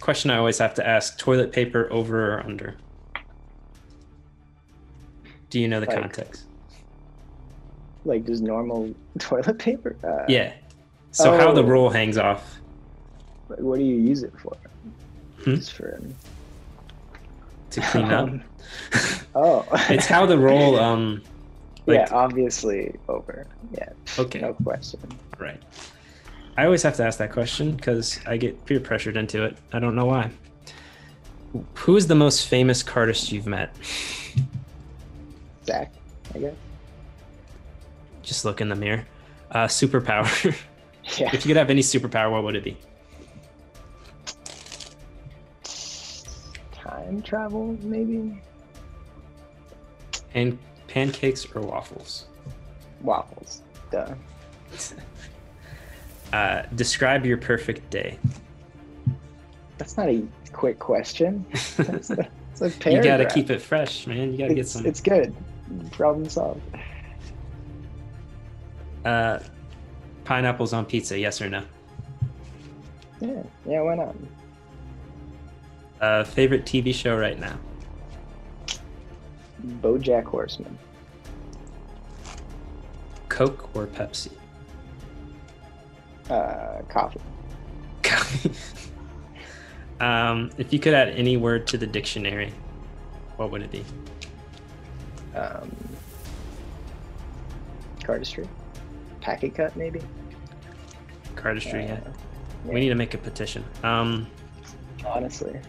question 0.00 0.30
i 0.30 0.36
always 0.38 0.58
have 0.58 0.74
to 0.74 0.86
ask 0.86 1.18
toilet 1.18 1.52
paper 1.52 1.88
over 1.92 2.34
or 2.34 2.40
under 2.44 2.76
do 5.50 5.60
you 5.60 5.68
know 5.68 5.80
the 5.80 5.86
Like- 5.86 6.00
context 6.00 6.44
Like 8.04 8.24
just 8.26 8.42
normal 8.42 8.94
toilet 9.18 9.58
paper? 9.58 9.96
Uh, 10.02 10.24
yeah 10.28 10.52
so 11.10 11.36
how 11.36 11.52
the 11.52 11.62
Oh. 11.62 11.66
roll 11.66 11.90
hangs 11.90 12.16
off 12.18 12.58
like, 13.48 13.60
What 13.60 13.78
do 13.78 13.84
you 13.84 13.96
use 13.96 14.22
it 14.22 14.32
for? 14.38 14.56
Hmm? 15.50 15.56
Just 15.56 15.72
for. 15.72 16.00
to 17.70 17.80
clean 17.82 18.06
up 18.06 18.30
oh. 19.34 19.66
it's 19.90 20.06
how 20.06 20.24
the 20.24 20.38
role. 20.38 20.78
um 20.78 21.22
yeah, 21.86 22.06
obviously 22.12 22.94
over. 23.08 23.46
Yeah. 23.72 23.88
okay 24.18 24.40
No 24.40 24.54
question. 24.54 25.00
right 25.38 25.60
i 26.56 26.64
always 26.64 26.82
have 26.82 26.96
to 26.96 27.04
ask 27.04 27.18
that 27.18 27.30
question 27.32 27.72
because 27.76 28.18
i 28.26 28.36
get 28.38 28.64
peer 28.66 28.80
pressured 28.80 29.16
into 29.18 29.44
it 29.44 29.56
i 29.74 29.78
don't 29.78 29.94
know 29.94 30.06
why 30.06 30.30
who 31.74 31.96
is 31.96 32.06
the 32.06 32.14
most 32.14 32.46
famous 32.48 32.82
cardist 32.82 33.32
you've 33.32 33.46
met 33.46 33.74
Zach, 35.66 35.92
I 36.34 36.38
guess. 36.38 36.54
just 38.22 38.44
look 38.46 38.60
in 38.62 38.68
the 38.70 38.76
mirror 38.76 39.06
uh 39.52 39.66
superpower 39.66 40.26
Yeah. 41.18 41.28
if 41.34 41.44
you 41.44 41.48
could 41.50 41.56
have 41.58 41.70
any 41.70 41.82
superpower 41.82 42.30
what 42.32 42.44
would 42.44 42.56
it 42.56 42.64
be 42.64 42.76
Time 47.04 47.22
travel, 47.22 47.78
maybe? 47.82 48.40
and 50.34 50.58
pancakes 50.88 51.46
or 51.54 51.62
waffles 51.62 52.26
Waffles. 53.02 53.62
Duh. 53.90 54.14
Uh, 56.30 56.62
describe 56.74 57.24
your 57.24 57.38
perfect 57.38 57.88
day. 57.88 58.18
That's 59.78 59.96
not 59.96 60.10
a 60.10 60.22
quick 60.52 60.78
question. 60.78 61.46
That's 61.78 62.10
a, 62.10 62.28
it's 62.50 62.60
a 62.60 62.92
You 62.92 63.02
got 63.02 63.16
to 63.16 63.24
keep 63.24 63.48
it 63.48 63.62
fresh, 63.62 64.06
man. 64.06 64.32
You 64.32 64.38
got 64.38 64.48
to 64.48 64.54
get 64.54 64.68
some. 64.68 64.84
it's 64.84 65.00
good. 65.00 65.34
Problem 65.90 66.28
solved. 66.28 66.60
Uh, 69.06 69.38
pineapples 70.26 70.74
on 70.74 70.84
pizza, 70.84 71.18
yes 71.18 71.40
or 71.40 71.48
no? 71.48 71.64
Yeah, 73.22 73.42
yeah. 73.64 73.80
Why 73.80 73.94
not? 73.94 74.14
Uh, 76.00 76.24
favorite 76.24 76.64
TV 76.64 76.94
show 76.94 77.16
right 77.16 77.38
now? 77.38 77.58
BoJack 79.82 80.24
Horseman. 80.24 80.78
Coke 83.28 83.68
or 83.74 83.86
Pepsi? 83.86 84.32
Uh, 86.30 86.82
coffee. 86.88 87.20
um, 90.00 90.50
if 90.58 90.72
you 90.72 90.78
could 90.78 90.94
add 90.94 91.08
any 91.10 91.36
word 91.36 91.66
to 91.66 91.78
the 91.78 91.86
dictionary, 91.86 92.52
what 93.36 93.50
would 93.50 93.62
it 93.62 93.70
be? 93.70 93.84
Um, 95.34 95.74
cardistry. 98.00 98.46
Packet 99.20 99.54
cut, 99.54 99.76
maybe. 99.76 100.00
Cardistry. 101.34 101.88
yeah. 101.88 102.00
Uh, 102.04 102.10
We 102.72 102.80
need 102.80 102.88
to 102.88 102.94
make 102.94 103.14
a 103.14 103.18
petition. 103.18 103.64
Um, 103.82 104.26
honestly. 105.04 105.60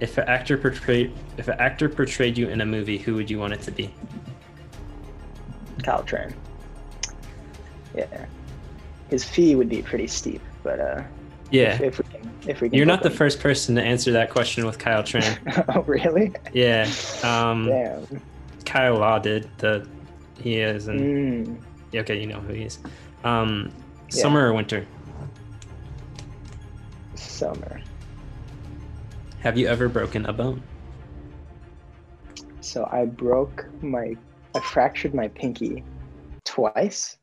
If 0.00 0.18
an 0.18 0.28
actor 0.28 0.58
portrayed 0.58 1.12
if 1.38 1.48
an 1.48 1.58
actor 1.58 1.88
portrayed 1.88 2.36
you 2.36 2.48
in 2.48 2.60
a 2.60 2.66
movie, 2.66 2.98
who 2.98 3.14
would 3.14 3.30
you 3.30 3.38
want 3.38 3.52
it 3.54 3.62
to 3.62 3.70
be? 3.70 3.90
Kyle 5.82 6.02
Tran. 6.02 6.34
Yeah. 7.94 8.26
His 9.08 9.24
fee 9.24 9.54
would 9.54 9.68
be 9.68 9.82
pretty 9.82 10.06
steep, 10.06 10.42
but 10.62 10.80
uh, 10.80 11.02
Yeah, 11.50 11.74
if, 11.74 11.80
if 11.80 11.98
we 11.98 12.04
can, 12.04 12.30
if 12.48 12.60
we 12.60 12.68
can. 12.68 12.76
you're 12.76 12.86
not 12.86 13.02
the 13.02 13.08
him- 13.08 13.16
first 13.16 13.40
person 13.40 13.74
to 13.76 13.82
answer 13.82 14.12
that 14.12 14.30
question 14.30 14.66
with 14.66 14.78
Kyle 14.78 15.02
Tran. 15.02 15.38
oh, 15.76 15.82
really? 15.82 16.34
yeah, 16.52 16.90
um, 17.22 17.66
Damn. 17.68 18.20
Kyle 18.64 18.96
Law 18.98 19.18
did 19.18 19.48
the. 19.58 19.86
He 20.40 20.56
is, 20.60 20.88
and 20.88 21.00
Mm, 21.00 21.62
yeah, 21.92 22.00
okay, 22.02 22.20
you 22.20 22.26
know 22.26 22.40
who 22.40 22.52
he 22.52 22.64
is. 22.64 22.78
Um, 23.24 23.70
Yeah. 24.10 24.22
summer 24.22 24.46
or 24.48 24.52
winter? 24.52 24.84
summer. 27.14 27.80
Have 29.46 29.56
you 29.56 29.68
ever 29.68 29.88
broken 29.88 30.26
a 30.26 30.32
bone? 30.32 30.60
So 32.60 32.88
I 32.90 33.04
broke 33.04 33.64
my, 33.80 34.16
I 34.56 34.58
fractured 34.58 35.14
my 35.14 35.28
pinky 35.28 35.84
twice, 36.44 37.16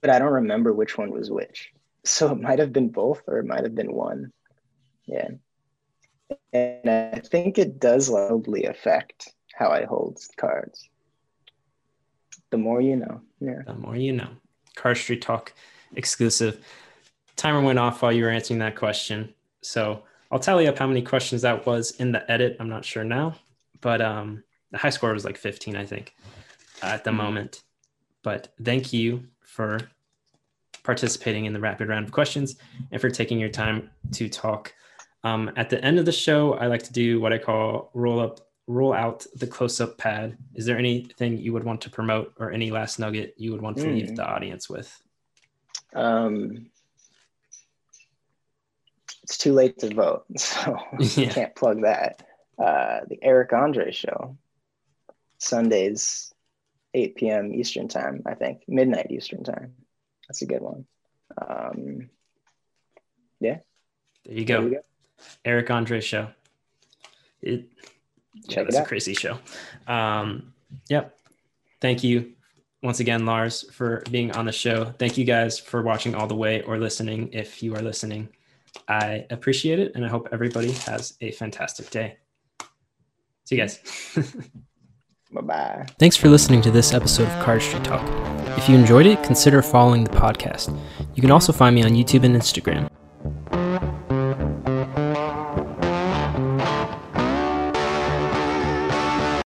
but 0.00 0.08
I 0.08 0.18
don't 0.18 0.32
remember 0.32 0.72
which 0.72 0.96
one 0.96 1.10
was 1.10 1.30
which. 1.30 1.70
So 2.02 2.32
it 2.32 2.40
might 2.40 2.58
have 2.60 2.72
been 2.72 2.88
both, 2.88 3.20
or 3.26 3.40
it 3.40 3.44
might 3.44 3.62
have 3.62 3.74
been 3.74 3.92
one. 3.92 4.32
Yeah. 5.04 5.28
And 6.54 6.88
I 6.88 7.20
think 7.22 7.58
it 7.58 7.78
does 7.78 8.08
probably 8.08 8.64
affect 8.64 9.34
how 9.54 9.68
I 9.68 9.84
hold 9.84 10.18
cards. 10.38 10.88
The 12.48 12.56
more 12.56 12.80
you 12.80 12.96
know. 12.96 13.20
Yeah. 13.38 13.60
The 13.66 13.74
more 13.74 13.96
you 13.96 14.14
know. 14.14 14.30
Cardistry 14.78 15.20
Talk 15.20 15.52
exclusive. 15.94 16.64
Timer 17.36 17.60
went 17.60 17.78
off 17.78 18.00
while 18.00 18.12
you 18.12 18.24
were 18.24 18.30
answering 18.30 18.60
that 18.60 18.76
question. 18.76 19.34
So 19.60 20.04
I'll 20.32 20.38
tally 20.38 20.66
up 20.66 20.78
how 20.78 20.86
many 20.86 21.02
questions 21.02 21.42
that 21.42 21.66
was 21.66 21.90
in 21.92 22.10
the 22.10 22.28
edit. 22.30 22.56
I'm 22.58 22.70
not 22.70 22.86
sure 22.86 23.04
now, 23.04 23.34
but 23.82 24.00
um, 24.00 24.42
the 24.70 24.78
high 24.78 24.88
score 24.90 25.12
was 25.12 25.26
like 25.26 25.36
15, 25.36 25.76
I 25.76 25.84
think, 25.84 26.14
at 26.82 27.04
the 27.04 27.10
Mhm. 27.10 27.16
moment. 27.16 27.62
But 28.22 28.48
thank 28.64 28.94
you 28.94 29.24
for 29.44 29.78
participating 30.84 31.44
in 31.44 31.52
the 31.52 31.60
rapid 31.60 31.88
round 31.88 32.06
of 32.06 32.12
questions 32.12 32.56
and 32.90 32.98
for 33.00 33.10
taking 33.10 33.38
your 33.38 33.50
time 33.50 33.90
to 34.12 34.28
talk. 34.30 34.74
Um, 35.22 35.52
at 35.56 35.68
the 35.68 35.84
end 35.84 35.98
of 35.98 36.06
the 36.06 36.12
show, 36.12 36.54
I 36.54 36.66
like 36.66 36.82
to 36.84 36.92
do 36.92 37.20
what 37.20 37.32
I 37.34 37.38
call 37.38 37.90
roll 37.92 38.18
up, 38.18 38.40
roll 38.66 38.94
out 38.94 39.26
the 39.34 39.46
close 39.46 39.80
up 39.82 39.98
pad. 39.98 40.38
Is 40.54 40.64
there 40.64 40.78
anything 40.78 41.36
you 41.36 41.52
would 41.52 41.62
want 41.62 41.82
to 41.82 41.90
promote 41.90 42.32
or 42.38 42.50
any 42.52 42.70
last 42.70 42.98
nugget 42.98 43.34
you 43.36 43.52
would 43.52 43.60
want 43.60 43.76
to 43.78 43.86
leave 43.86 44.08
Mm. 44.08 44.16
the 44.16 44.26
audience 44.26 44.70
with? 44.70 45.02
Um, 45.94 46.70
too 49.42 49.52
late 49.52 49.78
to 49.80 49.92
vote, 49.92 50.24
so 50.36 50.76
Yeah. 51.16 51.32
can't 51.32 51.54
plug 51.56 51.82
that. 51.82 52.22
Uh, 52.58 53.00
the 53.08 53.18
Eric 53.22 53.52
Andre 53.52 53.90
show, 53.90 54.36
Sundays, 55.38 56.32
8 56.94 57.16
p.m. 57.16 57.52
Eastern 57.52 57.88
time, 57.88 58.22
I 58.24 58.34
think, 58.34 58.62
midnight 58.68 59.10
Eastern 59.10 59.42
time. 59.42 59.74
That's 60.28 60.42
a 60.42 60.46
good 60.46 60.62
one. 60.62 60.84
Um, 61.40 62.10
yeah. 63.40 63.58
There 64.24 64.34
you 64.38 64.44
there 64.44 64.58
go. 64.60 64.64
we 64.64 64.70
go. 64.70 64.80
Eric 65.44 65.70
Andre 65.70 66.00
show. 66.00 66.28
It, 67.40 67.68
yeah, 68.34 68.54
Check 68.54 68.68
it 68.68 68.72
that's 68.72 68.86
a 68.86 68.88
crazy 68.88 69.14
show. 69.14 69.38
Um, 69.88 70.52
yep. 70.88 71.18
Thank 71.80 72.04
you 72.04 72.32
once 72.82 73.00
again, 73.00 73.26
Lars, 73.26 73.68
for 73.72 74.04
being 74.10 74.30
on 74.32 74.44
the 74.44 74.52
show. 74.52 74.84
Thank 74.98 75.18
you 75.18 75.24
guys 75.24 75.58
for 75.58 75.82
watching 75.82 76.14
all 76.14 76.28
the 76.28 76.36
way 76.36 76.62
or 76.62 76.78
listening 76.78 77.30
if 77.32 77.60
you 77.62 77.74
are 77.74 77.82
listening. 77.82 78.28
I 78.88 79.26
appreciate 79.30 79.78
it 79.78 79.92
and 79.94 80.04
I 80.04 80.08
hope 80.08 80.28
everybody 80.32 80.72
has 80.72 81.16
a 81.20 81.30
fantastic 81.32 81.90
day. 81.90 82.18
See 83.44 83.56
you 83.56 83.62
guys. 83.62 83.80
Bye 85.32 85.40
bye. 85.40 85.86
Thanks 85.98 86.16
for 86.16 86.28
listening 86.28 86.60
to 86.62 86.70
this 86.70 86.92
episode 86.92 87.28
of 87.28 87.44
Cardistry 87.44 87.82
Talk. 87.82 88.06
If 88.58 88.68
you 88.68 88.76
enjoyed 88.76 89.06
it, 89.06 89.22
consider 89.22 89.62
following 89.62 90.04
the 90.04 90.10
podcast. 90.10 90.78
You 91.14 91.22
can 91.22 91.30
also 91.30 91.52
find 91.52 91.74
me 91.74 91.82
on 91.82 91.92
YouTube 91.92 92.24
and 92.24 92.36
Instagram. 92.36 92.90